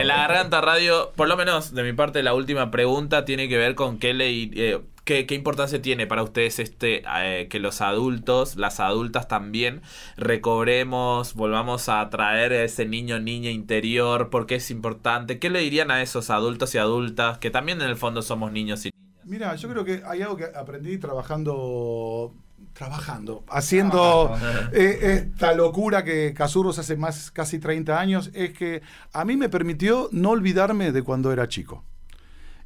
en 0.00 0.06
la 0.08 0.16
Garganta 0.18 0.60
Radio, 0.60 1.12
por 1.16 1.26
lo 1.28 1.36
menos 1.36 1.74
de 1.74 1.82
mi 1.82 1.92
parte, 1.92 2.22
la 2.22 2.34
última 2.34 2.70
pregunta 2.70 3.24
tiene 3.24 3.48
que 3.48 3.56
ver 3.56 3.74
con 3.74 3.98
qué 3.98 4.14
ley. 4.14 4.50
eh, 4.54 4.78
¿Qué, 5.04 5.26
qué 5.26 5.34
importancia 5.34 5.82
tiene 5.82 6.06
para 6.06 6.22
ustedes 6.22 6.58
este 6.60 7.02
eh, 7.06 7.48
que 7.48 7.58
los 7.58 7.80
adultos, 7.80 8.56
las 8.56 8.78
adultas 8.78 9.26
también, 9.26 9.82
recobremos, 10.16 11.34
volvamos 11.34 11.88
a 11.88 12.00
atraer 12.00 12.52
a 12.52 12.62
ese 12.62 12.86
niño 12.86 13.18
niña 13.18 13.50
interior? 13.50 14.30
porque 14.30 14.56
es 14.56 14.70
importante? 14.70 15.38
¿Qué 15.38 15.50
le 15.50 15.60
dirían 15.60 15.90
a 15.90 16.02
esos 16.02 16.30
adultos 16.30 16.74
y 16.74 16.78
adultas 16.78 17.38
que 17.38 17.50
también 17.50 17.80
en 17.80 17.88
el 17.88 17.96
fondo 17.96 18.22
somos 18.22 18.52
niños 18.52 18.84
y 18.86 18.90
niñas? 18.90 19.24
Mira, 19.24 19.54
yo 19.56 19.68
creo 19.68 19.84
que 19.84 20.02
hay 20.06 20.22
algo 20.22 20.36
que 20.36 20.44
aprendí 20.44 20.98
trabajando, 20.98 22.34
trabajando, 22.72 23.44
haciendo 23.48 24.34
eh, 24.72 25.30
esta 25.32 25.54
locura 25.54 26.04
que 26.04 26.34
Cazurros 26.34 26.78
hace 26.78 26.96
más 26.96 27.30
casi 27.30 27.58
30 27.58 27.98
años, 27.98 28.30
es 28.34 28.52
que 28.52 28.82
a 29.12 29.24
mí 29.24 29.36
me 29.36 29.48
permitió 29.48 30.08
no 30.12 30.30
olvidarme 30.30 30.92
de 30.92 31.02
cuando 31.02 31.32
era 31.32 31.48
chico. 31.48 31.84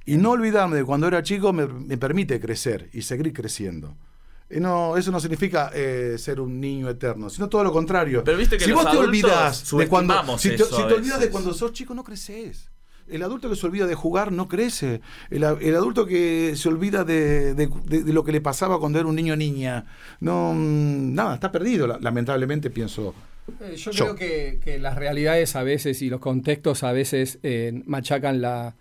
Y 0.06 0.16
no 0.16 0.30
olvidarme 0.30 0.76
de 0.76 0.84
cuando 0.84 1.08
era 1.08 1.22
chico 1.22 1.52
me, 1.52 1.66
me 1.66 1.98
permite 1.98 2.38
crecer 2.40 2.88
y 2.92 3.02
seguir 3.02 3.32
creciendo. 3.32 3.96
Y 4.48 4.60
no, 4.60 4.96
eso 4.96 5.10
no 5.10 5.18
significa 5.18 5.72
eh, 5.74 6.14
ser 6.18 6.40
un 6.40 6.60
niño 6.60 6.88
eterno, 6.88 7.28
sino 7.28 7.48
todo 7.48 7.64
lo 7.64 7.72
contrario. 7.72 8.22
Pero 8.22 8.38
viste 8.38 8.56
que 8.56 8.64
si 8.64 8.70
vos 8.72 8.88
te 8.88 8.96
olvidas 8.96 9.68
de 9.72 9.88
cuando, 9.88 10.38
si 10.38 10.50
te, 10.50 10.58
si 10.64 10.80
a 10.82 10.86
te 10.86 10.94
olvidas 10.94 11.18
de 11.18 11.30
cuando 11.30 11.52
sos 11.52 11.72
chico, 11.72 11.92
no 11.94 12.04
creces. 12.04 12.70
El 13.08 13.22
adulto 13.22 13.48
que 13.50 13.56
se 13.56 13.66
olvida 13.66 13.86
de 13.86 13.94
jugar 13.96 14.30
no 14.32 14.46
crece. 14.48 15.00
El, 15.30 15.42
adulto 15.44 16.06
que 16.06 16.54
se 16.56 16.68
olvida 16.68 17.02
de, 17.04 17.54
de- 17.54 17.68
de- 17.84 18.02
de 18.04 18.12
lo 18.12 18.22
que 18.24 18.30
le 18.32 18.40
pasaba 18.40 18.78
cuando 18.80 18.98
era 19.00 19.08
un 19.08 19.14
niño 19.16 19.34
o 19.34 19.36
niña, 19.36 19.84
no, 20.20 20.52
mm, 20.54 21.14
nada, 21.14 21.34
está 21.34 21.50
perdido, 21.52 21.86
la- 21.88 21.98
lamentablemente 22.00 22.70
pienso. 22.70 23.14
Eh, 23.60 23.76
yo, 23.76 23.90
Yo. 23.92 24.04
creo 24.04 24.14
que, 24.16 24.60
que 24.62 24.78
las 24.80 24.96
realidades 24.96 25.54
a 25.54 25.62
veces 25.62 26.02
y 26.02 26.10
los 26.10 26.20
contextos 26.20 26.82
a 26.82 26.90
veces 26.92 27.38
eh, 27.44 27.80
machacan 27.86 28.40
la, 28.40 28.74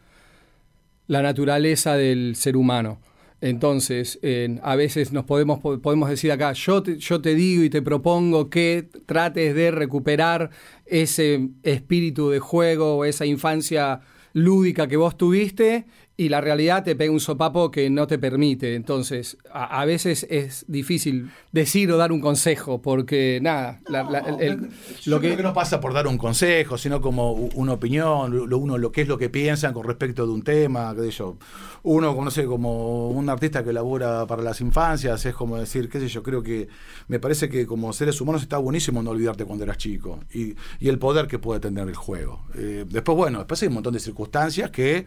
la 1.08 1.22
naturaleza 1.22 1.96
del 1.96 2.36
ser 2.36 2.58
humano. 2.58 3.00
Entonces, 3.42 4.20
a 4.64 4.76
veces 4.76 5.12
nos 5.12 5.26
podemos, 5.26 5.60
po- 5.60 5.80
podemos 5.80 6.10
decir 6.10 6.32
acá, 6.32 6.54
yo 6.54 6.82
te, 6.82 6.98
yo 6.98 7.22
te 7.22 7.36
digo 7.36 7.64
y 7.64 7.70
te 7.70 7.82
propongo 7.82 8.50
que 8.50 8.90
trates 9.06 9.54
de 9.54 9.72
recuperar 9.72 10.50
ese 10.86 11.50
espíritu 11.64 12.30
de 12.30 12.40
juego 12.40 13.06
esa 13.06 13.26
infancia 13.26 14.02
lúdica 14.34 14.88
que 14.88 14.98
vos 14.98 15.16
tuviste 15.18 15.86
y 16.18 16.30
la 16.30 16.40
realidad 16.40 16.84
te 16.86 16.96
pega 16.96 17.12
un 17.12 17.20
sopapo 17.20 17.72
que 17.72 17.90
no 17.90 18.08
te 18.08 18.18
permite. 18.18 18.76
Entonces, 18.76 19.38
a, 19.52 19.82
a 19.82 19.86
veces 19.86 20.26
es 20.30 20.64
difícil 20.70 21.30
decir 21.52 21.92
o 21.92 21.98
dar 21.98 22.14
un 22.14 22.22
consejo 22.22 22.82
porque, 22.82 23.40
nada, 23.42 23.82
la- 23.90 24.04
la- 24.04 24.20
el- 24.20 24.42
el- 24.42 24.60
Yo 25.02 25.12
lo 25.12 25.20
creo 25.20 25.32
que... 25.32 25.38
que 25.38 25.44
no 25.44 25.54
pasa 25.54 25.82
por 25.82 25.94
dar 25.94 26.08
un 26.08 26.18
consejo, 26.18 26.78
sino 26.78 27.02
como 27.02 27.34
una 27.34 27.74
opinión, 27.74 28.48
lo, 28.50 28.58
uno 28.58 28.78
lo 28.78 28.92
que 28.94 29.02
es 29.02 29.08
lo 29.10 29.18
que 29.18 29.30
piensan 29.30 29.74
con 29.74 29.84
respecto 29.86 30.26
de 30.26 30.32
un 30.32 30.42
tema, 30.42 30.94
qué 30.96 31.02
sé 31.02 31.12
yo. 31.12 31.38
Uno, 31.84 32.12
como, 32.14 32.24
no 32.26 32.32
sé, 32.32 32.46
como 32.46 33.10
un 33.10 33.30
artista 33.30 33.64
que 33.64 33.74
labora 33.74 34.26
para 34.26 34.42
las 34.42 34.62
infancias, 34.62 35.26
es 35.26 35.36
como 35.36 35.58
decir, 35.58 35.90
qué 35.90 36.00
sé 36.00 36.08
yo, 36.08 36.24
creo 36.24 36.42
que 36.42 36.70
me 37.10 37.20
parece 37.20 37.50
que 37.50 37.66
como 37.68 37.92
seres 37.92 38.20
humanos 38.22 38.42
está 38.42 38.58
buenísimo 38.58 39.04
no 39.04 39.12
olvidarte 39.12 39.44
cuando 39.44 39.66
eras 39.66 39.78
chico 39.78 40.22
y, 40.34 40.56
y 40.80 40.88
el 40.88 40.98
poder 40.98 41.28
que 41.28 41.40
puede 41.40 41.60
tener 41.60 41.88
el 41.90 41.96
juego. 41.96 42.46
Eh, 42.56 42.86
después, 42.90 43.18
bueno, 43.18 43.40
después 43.40 43.62
hay 43.62 43.68
un 43.68 43.74
montón 43.76 43.94
de 43.94 44.00
circunstancias 44.00 44.72
que 44.72 45.06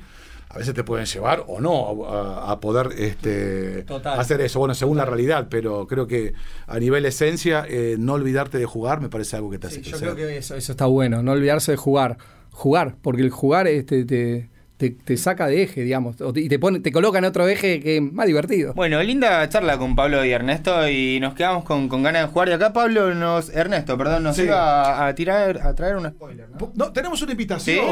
a 0.50 0.58
veces 0.58 0.74
te 0.74 0.84
pueden 0.84 1.06
llevar 1.06 1.44
o 1.46 1.60
no 1.60 2.06
a, 2.06 2.52
a 2.52 2.60
poder 2.60 2.90
este, 2.96 3.82
Total. 3.82 4.18
hacer 4.18 4.40
eso, 4.40 4.58
bueno, 4.58 4.74
según 4.74 4.96
la 4.96 5.04
realidad, 5.04 5.48
pero 5.50 5.86
creo 5.86 6.06
que 6.06 6.32
a 6.66 6.78
nivel 6.78 7.04
esencia, 7.04 7.66
eh, 7.68 7.96
no 7.98 8.14
olvidarte 8.14 8.58
de 8.58 8.64
jugar 8.64 9.00
me 9.00 9.08
parece 9.08 9.36
algo 9.36 9.50
que 9.50 9.58
te 9.58 9.66
hace 9.66 9.82
Sí, 9.84 9.90
yo 9.90 9.98
creo 9.98 10.16
que 10.16 10.38
eso, 10.38 10.54
eso 10.54 10.72
está 10.72 10.86
bueno, 10.86 11.22
no 11.22 11.32
olvidarse 11.32 11.72
de 11.72 11.76
jugar. 11.76 12.18
Jugar, 12.50 12.96
porque 13.02 13.22
el 13.22 13.30
jugar 13.30 13.68
este, 13.68 14.04
te, 14.04 14.50
te, 14.78 14.90
te 14.90 15.16
saca 15.18 15.46
de 15.48 15.62
eje, 15.64 15.82
digamos, 15.82 16.16
y 16.36 16.48
te 16.48 16.58
pone, 16.58 16.80
te 16.80 16.90
coloca 16.92 17.18
en 17.18 17.24
otro 17.26 17.46
eje 17.48 17.80
que 17.80 17.96
es 17.96 18.02
más 18.02 18.26
divertido. 18.26 18.72
Bueno, 18.74 19.02
linda 19.02 19.46
charla 19.48 19.76
con 19.76 19.94
Pablo 19.94 20.24
y 20.24 20.30
Ernesto 20.30 20.88
y 20.88 21.18
nos 21.20 21.34
quedamos 21.34 21.64
con, 21.64 21.88
con 21.88 22.02
ganas 22.02 22.22
de 22.22 22.28
jugar. 22.28 22.48
Y 22.48 22.52
acá 22.52 22.72
Pablo 22.72 23.14
nos, 23.14 23.50
Ernesto, 23.50 23.98
perdón, 23.98 24.22
nos 24.22 24.36
Sí. 24.36 24.42
iba 24.44 24.82
a, 25.04 25.08
a 25.08 25.14
tirar, 25.14 25.58
a 25.60 25.74
traer 25.74 25.96
un 25.96 26.08
spoiler. 26.08 26.48
¿no? 26.48 26.72
No, 26.74 26.92
tenemos 26.92 27.20
una 27.20 27.28
Sí, 27.28 27.32
invitación. 27.32 27.86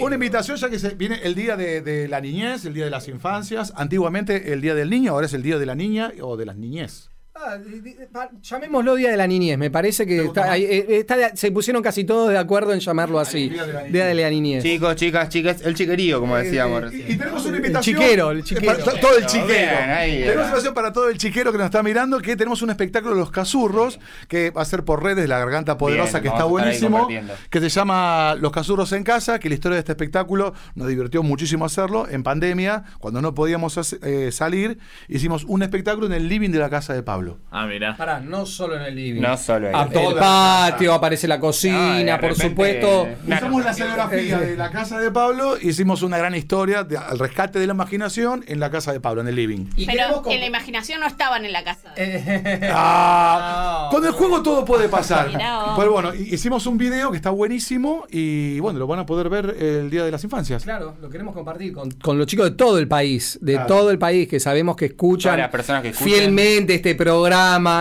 Una 0.00 0.14
invitación 0.14 0.56
ya 0.56 0.70
que 0.70 0.78
se 0.78 0.90
viene 0.90 1.20
el 1.22 1.34
día 1.34 1.56
de, 1.56 1.82
de 1.82 2.08
la 2.08 2.20
niñez, 2.20 2.64
el 2.64 2.74
día 2.74 2.84
de 2.86 2.90
las 2.90 3.06
infancias. 3.08 3.72
Antiguamente 3.76 4.52
el 4.52 4.60
día 4.60 4.74
del 4.74 4.90
niño, 4.90 5.12
ahora 5.12 5.26
es 5.26 5.34
el 5.34 5.42
día 5.42 5.58
de 5.58 5.66
la 5.66 5.74
niña 5.74 6.12
o 6.22 6.36
de 6.36 6.46
las 6.46 6.56
niñez. 6.56 7.10
Ah, 7.38 7.58
llamémoslo 8.42 8.94
Día 8.94 9.10
de 9.10 9.16
la 9.16 9.26
Niñez, 9.26 9.58
me 9.58 9.70
parece 9.70 10.06
que 10.06 10.24
está, 10.24 10.56
eh, 10.56 10.86
está 10.98 11.16
de- 11.16 11.36
se 11.36 11.50
pusieron 11.52 11.82
casi 11.82 12.04
todos 12.04 12.30
de 12.30 12.38
acuerdo 12.38 12.72
en 12.72 12.80
llamarlo 12.80 13.20
así. 13.20 13.50
Día 13.50 13.66
de 13.66 13.72
la 13.72 13.78
Niñez. 13.80 13.92
Día 13.92 14.06
de 14.06 14.14
la 14.14 14.30
Niñez. 14.30 14.62
Chicos, 14.64 14.96
chicas, 14.96 15.28
chicas, 15.28 15.60
el 15.62 15.74
chiquerío, 15.74 16.18
como 16.20 16.36
decíamos 16.36 16.92
Eh, 16.92 17.04
y, 17.08 17.16
tenemos 17.16 17.44
una 17.44 17.56
El 17.58 17.64
invitación. 17.64 17.98
chiquero, 18.00 18.30
el 18.30 18.42
chiquero. 18.42 18.66
Para 18.72 18.84
to- 18.84 18.98
todo 19.00 19.18
el 19.18 19.26
chiquero. 19.26 19.46
Bien, 19.48 19.90
ahí, 19.90 20.10
tenemos 20.20 20.34
una 20.36 20.44
invitación 20.46 20.74
para 20.74 20.92
todo 20.92 21.08
el 21.10 21.18
chiquero 21.18 21.52
que 21.52 21.58
nos 21.58 21.66
está 21.66 21.82
mirando, 21.82 22.18
que 22.20 22.36
tenemos 22.36 22.62
un 22.62 22.70
espectáculo 22.70 23.14
de 23.14 23.20
los 23.20 23.30
cazurros, 23.30 24.00
que 24.28 24.50
va 24.50 24.62
a 24.62 24.64
ser 24.64 24.84
por 24.84 25.02
redes, 25.02 25.28
la 25.28 25.38
garganta 25.38 25.76
poderosa, 25.76 26.20
Bien, 26.20 26.22
que 26.22 26.28
está 26.28 26.44
buenísimo, 26.44 27.06
que 27.50 27.60
se 27.60 27.68
llama 27.68 28.34
Los 28.40 28.50
cazurros 28.52 28.92
en 28.92 29.04
casa, 29.04 29.38
que 29.38 29.48
la 29.50 29.54
historia 29.56 29.74
de 29.74 29.80
este 29.80 29.92
espectáculo 29.92 30.54
nos 30.74 30.88
divirtió 30.88 31.22
muchísimo 31.22 31.64
hacerlo 31.66 32.08
en 32.08 32.22
pandemia, 32.22 32.84
cuando 32.98 33.20
no 33.20 33.34
podíamos 33.34 33.76
eh, 34.02 34.30
salir, 34.32 34.78
hicimos 35.08 35.44
un 35.44 35.62
espectáculo 35.62 36.06
en 36.06 36.12
el 36.14 36.28
living 36.28 36.50
de 36.50 36.58
la 36.60 36.70
casa 36.70 36.94
de 36.94 37.02
Pablo. 37.02 37.25
Ah, 37.50 37.66
mira. 37.66 37.96
Pará, 37.96 38.20
no 38.20 38.46
solo 38.46 38.76
en 38.76 38.82
el 38.82 38.94
living. 38.94 39.20
No 39.20 39.36
solo 39.36 39.68
ahí. 39.68 39.72
Ah, 39.76 39.88
Toda 39.92 40.08
el 40.10 40.14
la 40.16 40.20
patio, 40.20 40.92
aparece 40.94 41.26
la 41.28 41.40
cocina, 41.40 42.18
por 42.20 42.30
repente- 42.30 42.48
supuesto. 42.48 43.08
Claro. 43.24 43.46
Hicimos 43.46 43.64
la 43.64 43.70
escenografía 43.70 44.38
de 44.40 44.56
la 44.56 44.70
casa 44.70 44.98
de 44.98 45.10
Pablo, 45.10 45.56
hicimos 45.60 46.02
una 46.02 46.18
gran 46.18 46.34
historia 46.34 46.84
de- 46.84 46.96
al 46.98 47.18
rescate 47.18 47.58
de 47.58 47.66
la 47.66 47.72
imaginación 47.74 48.44
en 48.46 48.60
la 48.60 48.70
casa 48.70 48.92
de 48.92 49.00
Pablo, 49.00 49.20
en 49.22 49.28
el 49.28 49.34
living. 49.36 49.66
Y 49.76 49.86
Pero 49.86 50.22
con- 50.22 50.32
en 50.32 50.40
la 50.40 50.46
imaginación 50.46 51.00
no 51.00 51.06
estaban 51.06 51.44
en 51.44 51.52
la 51.52 51.64
casa. 51.64 51.92
Ah, 52.72 53.88
No. 53.90 53.90
con 53.96 54.04
el 54.06 54.12
juego 54.12 54.42
todo 54.42 54.64
puede 54.64 54.88
pasar. 54.88 55.28
Mirá. 55.28 55.74
Pero 55.76 55.92
bueno, 55.92 56.14
hi- 56.14 56.34
hicimos 56.34 56.66
un 56.66 56.78
video 56.78 57.10
que 57.10 57.16
está 57.16 57.30
buenísimo 57.30 58.04
y 58.10 58.60
bueno, 58.60 58.78
lo 58.78 58.86
van 58.86 59.00
a 59.00 59.06
poder 59.06 59.28
ver 59.28 59.56
el 59.58 59.90
día 59.90 60.04
de 60.04 60.10
las 60.10 60.22
infancias. 60.24 60.62
Claro, 60.62 60.96
lo 61.00 61.08
queremos 61.08 61.34
compartir 61.34 61.72
con, 61.72 61.90
con 61.90 62.18
los 62.18 62.26
chicos 62.26 62.50
de 62.50 62.56
todo 62.56 62.78
el 62.78 62.88
país, 62.88 63.38
de 63.42 63.54
Claro. 63.54 63.66
todo 63.68 63.90
el 63.90 63.98
país, 63.98 64.28
que 64.28 64.40
sabemos 64.40 64.76
que 64.76 64.86
escuchan 64.86 65.38
las 65.38 65.48
personas 65.50 65.82
que 65.82 65.88
escuchan. 65.90 66.12
fielmente 66.12 66.74
este 66.74 66.94
programa 66.94 67.15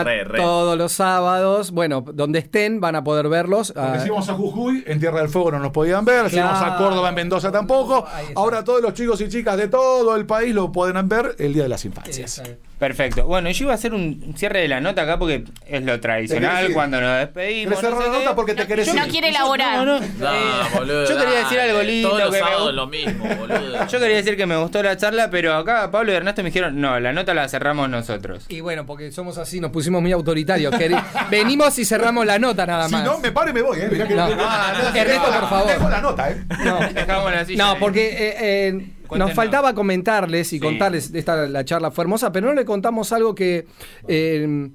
Re, 0.06 0.24
re. 0.24 0.40
todos 0.40 0.78
los 0.78 0.92
sábados. 0.92 1.72
Bueno, 1.72 2.04
donde 2.14 2.40
estén 2.40 2.80
van 2.80 2.96
a 2.96 3.04
poder 3.04 3.28
verlos. 3.30 3.72
Porque 3.74 3.90
Ah, 3.98 4.00
si 4.00 4.08
íbamos 4.08 4.30
a 4.30 4.34
Jujuy, 4.34 4.84
en 4.88 5.00
Tierra 5.00 5.20
del 5.20 5.30
Fuego 5.30 5.52
no 5.52 5.60
nos 5.60 5.72
podían 5.72 6.06
ver, 6.06 6.30
si 6.30 6.38
íbamos 6.38 6.58
a 6.62 6.66
Claro. 6.66 6.86
Córdoba, 6.86 7.10
en 7.10 7.16
Mendoza 7.16 7.52
tampoco. 7.52 8.06
Ahora 8.36 8.64
todos 8.64 8.82
los 8.82 8.94
chicos 8.94 9.20
y 9.22 9.30
chicas 9.30 9.58
de 9.58 9.68
todo 9.68 10.16
el 10.16 10.26
país 10.26 10.54
lo 10.54 10.72
pueden 10.72 11.08
ver 11.10 11.36
el 11.40 11.54
día 11.54 11.64
de 11.64 11.70
las 11.70 11.86
infancias. 11.86 12.42
Perfecto. 12.80 13.26
Bueno, 13.26 13.50
yo 13.52 13.64
iba 13.64 13.72
a 13.72 13.76
hacer 13.76 13.94
un 13.94 14.34
cierre 14.36 14.60
de 14.62 14.68
la 14.68 14.82
nota 14.82 15.04
acá 15.04 15.18
porque 15.18 15.46
es 15.66 15.84
lo 15.84 15.94
¿Te 15.94 16.00
tradicional 16.00 16.74
cuando 16.74 17.00
nos 17.00 17.20
despedimos. 17.20 17.76
¿Querés 17.76 17.80
cerrar 17.80 18.04
sé 18.04 18.10
la 18.12 18.20
nota 18.20 18.36
porque 18.36 18.54
te 18.54 18.68
querés 18.68 18.94
No 18.94 19.06
ir? 19.06 19.12
quiere 19.12 19.30
elaborar. 19.30 19.78
No, 19.78 19.86
no. 19.86 20.00
No, 20.20 20.34
Eh, 20.34 20.40
boludo, 20.76 21.08
yo 21.08 21.18
quería 21.18 21.40
decir 21.40 21.60
algo 21.60 21.82
lindo. 21.84 22.10
Todos 22.10 22.22
los 22.24 22.32
que 22.34 22.40
sábados 22.40 22.74
lo 22.74 22.88
mismo, 22.88 23.26
boludo. 23.40 23.88
Yo 23.88 24.00
quería 24.00 24.16
decir 24.18 24.36
que 24.36 24.46
me 24.46 24.58
gustó 24.58 24.84
la 24.84 24.98
charla, 24.98 25.30
pero 25.30 25.54
acá 25.56 25.90
Pablo 25.90 26.12
y 26.12 26.16
Ernesto 26.16 26.44
me 26.44 26.50
dijeron, 26.50 26.80
no, 26.82 27.00
la 27.00 27.14
nota 27.14 27.34
la 27.34 27.48
cerramos 27.48 27.90
nosotros. 27.90 28.46
Y 28.50 28.60
bueno, 28.60 28.86
porque 28.86 29.12
somos 29.12 29.38
así, 29.38 29.60
nos 29.62 29.72
pusimos 29.72 30.02
muy 30.02 30.12
autoritarios. 30.12 30.74
Venimos 31.32 31.78
y 31.80 31.86
cerramos 31.86 32.26
la 32.26 32.40
nota 32.40 32.66
nada 32.66 32.88
Si 32.88 32.92
más. 32.94 33.04
no, 33.06 33.20
me 33.20 33.32
paro 33.32 33.50
y 33.52 33.54
me 33.54 33.62
voy, 33.62 33.80
¿eh? 33.80 33.88
Mirá 33.92 34.08
que- 34.08 34.16
No. 34.16 34.28
Ah, 34.40 34.74
no, 34.94 35.00
Ernesto, 35.00 35.26
por 35.32 35.50
favor. 35.50 35.68
Dejo 35.72 35.90
la 35.90 36.02
nota, 36.02 36.30
¿eh? 36.30 36.44
No. 36.64 36.80
Dejámosla 36.94 37.40
así. 37.40 37.56
No, 37.56 37.78
porque 37.80 38.10
eh, 38.10 38.36
eh, 38.68 38.88
nos 39.18 39.34
faltaba 39.34 39.74
comentarles 39.74 40.48
y 40.54 40.58
Sí. 40.58 40.60
contarles, 40.60 41.14
esta 41.14 41.48
la 41.48 41.64
charla 41.66 41.92
fue 41.92 42.04
hermosa, 42.04 42.32
pero 42.32 42.48
no 42.48 42.54
le 42.54 42.66
contamos 42.66 43.12
algo 43.14 43.36
que 43.36 43.68
eh, 44.08 44.70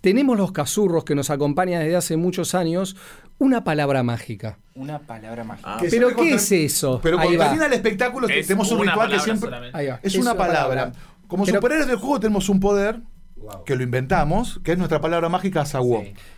tenemos 0.00 0.36
los 0.36 0.52
cazurros 0.52 1.04
que 1.04 1.14
nos 1.14 1.30
acompañan 1.30 1.82
desde 1.82 1.96
hace 1.96 2.16
muchos 2.16 2.54
años, 2.54 2.96
una 3.38 3.64
palabra 3.64 4.02
mágica. 4.02 4.58
Una 4.74 4.98
palabra 4.98 5.44
mágica. 5.44 5.76
Ah, 5.76 5.82
¿Pero 5.90 6.14
qué 6.14 6.34
es 6.34 6.52
eso? 6.52 7.00
Pero 7.02 7.16
cuando 7.16 7.38
termina 7.38 7.66
el 7.66 7.72
espectáculo 7.72 8.28
Es 8.28 8.46
tenemos 8.46 8.70
un 8.72 8.80
ritual 8.86 9.10
que 9.10 9.20
siempre... 9.20 9.46
solamente. 9.48 9.78
Ahí 9.78 9.86
va. 9.88 10.00
Es 10.02 10.14
una 10.16 10.34
palabra. 10.36 10.92
Como 11.26 11.44
Pero- 11.44 11.56
superhéroes 11.58 11.88
del 11.88 11.96
juego 11.96 12.20
tenemos 12.20 12.48
un 12.48 12.60
poder 12.60 13.00
que 13.66 13.76
lo 13.76 13.82
inventamos, 13.82 14.60
que 14.64 14.72
es 14.72 14.78
nuestra 14.78 15.00
palabra 15.00 15.28
mágica. 15.28 15.64
Sí. 15.66 15.78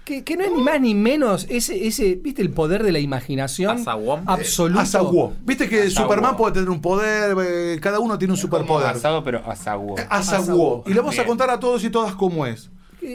Que, 0.05 0.25
que 0.25 0.37
no 0.37 0.45
es 0.45 0.53
ni 0.53 0.63
más 0.63 0.81
ni 0.81 0.95
menos 0.95 1.47
ese, 1.49 1.87
ese, 1.87 2.17
¿viste 2.17 2.43
el 2.43 2.51
poder 2.51 2.83
de 2.83 2.93
la 2.93 2.99
imaginación? 2.99 3.79
Asawom. 3.79 4.23
Absoluto. 4.27 4.81
Asaguó. 4.81 5.33
Viste 5.43 5.69
que. 5.69 5.91
Superman 5.91 6.37
puede 6.37 6.55
tener 6.55 6.71
un 6.71 6.81
poder, 6.81 7.37
eh, 7.41 7.79
cada 7.81 8.01
uno 8.01 8.19
tiene 8.19 8.33
un 8.33 8.39
superpoder. 8.39 8.89
asado, 8.89 9.23
pero. 9.23 9.43
Asaguó. 9.47 10.85
Y 10.87 10.91
le 10.91 11.01
vamos 11.01 11.19
a 11.19 11.25
contar 11.25 11.51
a 11.51 11.61
todos 11.61 11.85
y 11.85 11.91
todas 11.91 12.15
cómo 12.15 12.47
es. 12.47 12.71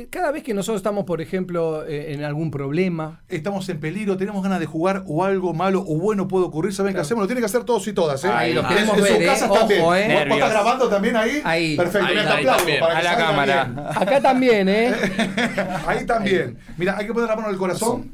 Cada 0.10 0.32
vez 0.32 0.44
que 0.44 0.54
nosotros 0.54 0.78
estamos, 0.78 1.06
por 1.06 1.22
ejemplo, 1.22 1.86
eh, 1.86 2.13
en 2.13 2.24
algún 2.24 2.50
problema, 2.52 3.22
Estamos 3.28 3.67
en 3.70 3.80
peligro, 3.80 4.15
tenemos 4.15 4.41
ganas 4.44 4.60
de 4.60 4.65
jugar 4.65 5.04
o 5.08 5.24
algo 5.26 5.54
malo 5.54 5.84
o 5.86 5.98
bueno 5.98 6.28
puede 6.28 6.46
ocurrir, 6.46 6.74
¿saben 6.74 6.94
qué 6.94 7.02
hacemos? 7.02 7.24
Lo 7.24 7.28
tienen 7.28 7.41
que 7.41 7.48
hacer 7.48 7.63
todos 7.63 7.86
y 7.88 7.94
todas, 7.94 8.24
¿eh? 8.24 8.30
Ahí 8.30 8.54
los 8.54 8.65
queremos 8.67 8.98
en, 8.98 9.04
ver, 9.04 9.13
sus 9.13 9.22
¿eh? 9.22 9.26
casas 9.26 9.50
Ojo, 9.50 9.60
también. 9.60 9.80
¿eh? 9.82 9.84
¿Vos- 9.84 9.98
¿Vos 9.98 10.08
Nervios. 10.08 10.38
estás 10.38 10.52
grabando 10.52 10.88
también 10.89 11.15
ahí? 11.17 11.41
Ahí. 11.44 11.76
Perfecto, 11.76 12.08
Ahí, 12.08 12.15
mira, 12.15 12.24
te 12.24 12.30
ahí 12.32 12.38
aplaudo 12.39 12.58
también. 12.60 12.80
para 12.80 12.98
A 12.98 13.02
la 13.04 13.17
cámara. 13.17 13.63
bien. 13.65 13.80
acá 13.96 14.22
también, 14.22 14.70
¿eh? 14.70 14.94
Ahí 15.88 16.06
también. 16.06 16.58
Mira, 16.78 16.98
hay 16.98 17.08
que 17.08 17.13
poner 17.13 17.28
la 17.30 17.36
mano 17.36 17.48
en 17.50 17.54
el 17.54 17.60
corazón, 17.60 18.12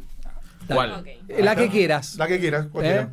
¿Cuál? 0.67 1.03
La 1.39 1.55
que 1.55 1.69
quieras. 1.69 2.15
la 2.15 2.27
que 2.27 2.39
quieras, 2.39 2.67
cualquiera. 2.71 3.01
¿Eh? 3.03 3.07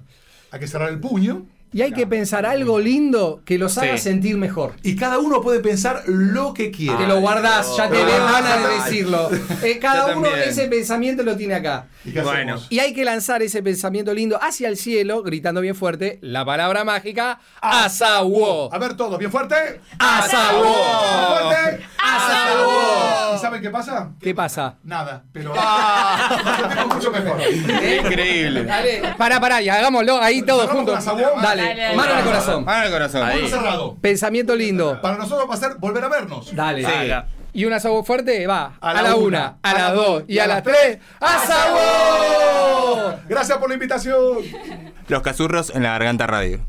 Hay 0.53 0.61
que 0.61 0.67
cerrar 0.69 0.89
el 0.89 1.01
puño. 1.01 1.47
Y 1.75 1.83
hay 1.83 1.93
que 1.93 2.07
pensar 2.07 2.47
algo 2.47 2.79
lindo 2.79 3.43
que 3.45 3.59
los 3.59 3.77
haga 3.79 3.99
Sí. 3.99 4.05
sentir 4.05 4.37
mejor. 4.37 4.75
Y 4.85 4.95
cada 4.95 5.19
uno 5.19 5.41
puede 5.43 5.59
pensar 5.59 6.05
lo 6.07 6.55
que 6.55 6.71
quiere. 6.71 6.97
Te 6.97 7.07
lo 7.09 7.21
guardás, 7.21 7.77
ya 7.77 7.89
te 7.91 8.01
Ah, 8.01 8.07
ves 8.07 8.17
ganas 8.19 8.59
de 8.63 8.65
ah, 8.81 8.85
decirlo. 8.85 9.31
Eh, 9.65 9.79
cada 9.81 10.13
Yo 10.13 10.19
uno 10.19 10.29
también. 10.29 10.49
ese 10.49 10.69
pensamiento 10.69 11.23
lo 11.25 11.37
tiene 11.37 11.55
acá. 11.55 11.87
¿Y 12.05 12.13
qué 12.13 12.21
Bueno. 12.23 12.55
hacemos? 12.55 12.67
Y 12.71 12.79
hay 12.79 12.95
que 12.95 13.05
lanzar 13.05 13.43
ese 13.43 13.61
pensamiento 13.63 14.15
lindo 14.15 14.39
hacia 14.41 14.69
el 14.69 14.77
cielo, 14.77 15.23
gritando 15.25 15.61
bien 15.61 15.75
fuerte 15.75 16.19
la 16.23 16.45
palabra 16.45 16.85
mágica 16.85 17.41
Asawo. 17.61 18.73
A 18.73 18.79
ver 18.79 18.97
todos, 18.97 19.19
bien 19.19 19.31
fuerte. 19.33 19.81
Asawo. 19.99 20.63
Bien 20.63 21.51
fuerte. 21.51 21.87
Asawo. 22.01 23.35
¿Y 23.35 23.39
saben 23.39 23.63
qué 23.63 23.71
pasa? 23.71 24.11
¿Qué 24.21 24.35
pasa? 24.35 24.77
Nada, 24.85 25.25
pero 25.33 25.53
nos 26.45 26.57
sentimos 26.61 26.95
mucho 26.95 27.11
mejor. 27.11 27.37
Increíble. 27.41 28.65
Dale, 28.65 29.03
pará, 29.19 29.41
pará, 29.41 29.61
y 29.61 29.69
hagámoslo 29.69 30.21
ahí 30.23 30.43
todos 30.43 30.63
Cerramos 30.63 30.85
juntos. 30.85 31.05
con 31.05 31.19
Asawo. 31.21 31.43
Dale, 31.43 31.64
Dale, 31.69 31.97
mano 31.97 32.13
en 32.13 32.19
el 32.19 32.25
corazón. 32.25 32.65
Mano 32.65 32.85
al 32.85 32.91
corazón. 32.91 33.23
Ahí. 33.23 33.39
Puño 33.41 33.49
cerrado. 33.51 33.97
Pensamiento 34.01 34.55
lindo. 34.57 35.01
Para 35.01 35.17
nosotros 35.17 35.49
va 35.49 35.55
a 35.55 35.57
ser 35.57 35.77
volver 35.79 36.05
a 36.05 36.09
vernos. 36.09 36.55
Dale. 36.55 36.85
Sí. 36.85 36.91
Y 37.57 37.65
un 37.67 37.73
asawo 37.73 38.03
fuerte 38.03 38.47
va 38.49 38.73
A 38.81 38.91
a 38.91 38.95
la 39.03 39.15
una, 39.15 39.25
una, 39.25 39.59
a 39.63 39.75
la 39.75 39.93
dos 39.93 40.25
y 40.27 40.41
a 40.41 40.47
la 40.49 40.63
tres. 40.63 40.99
¡Asawo! 41.21 43.15
Gracias 43.29 43.59
por 43.59 43.69
la 43.69 43.75
invitación. 43.75 44.39
Los 45.09 45.23
cazurros 45.23 45.71
en 45.71 45.85
la 45.85 45.91
garganta 45.91 46.27
radio. 46.27 46.61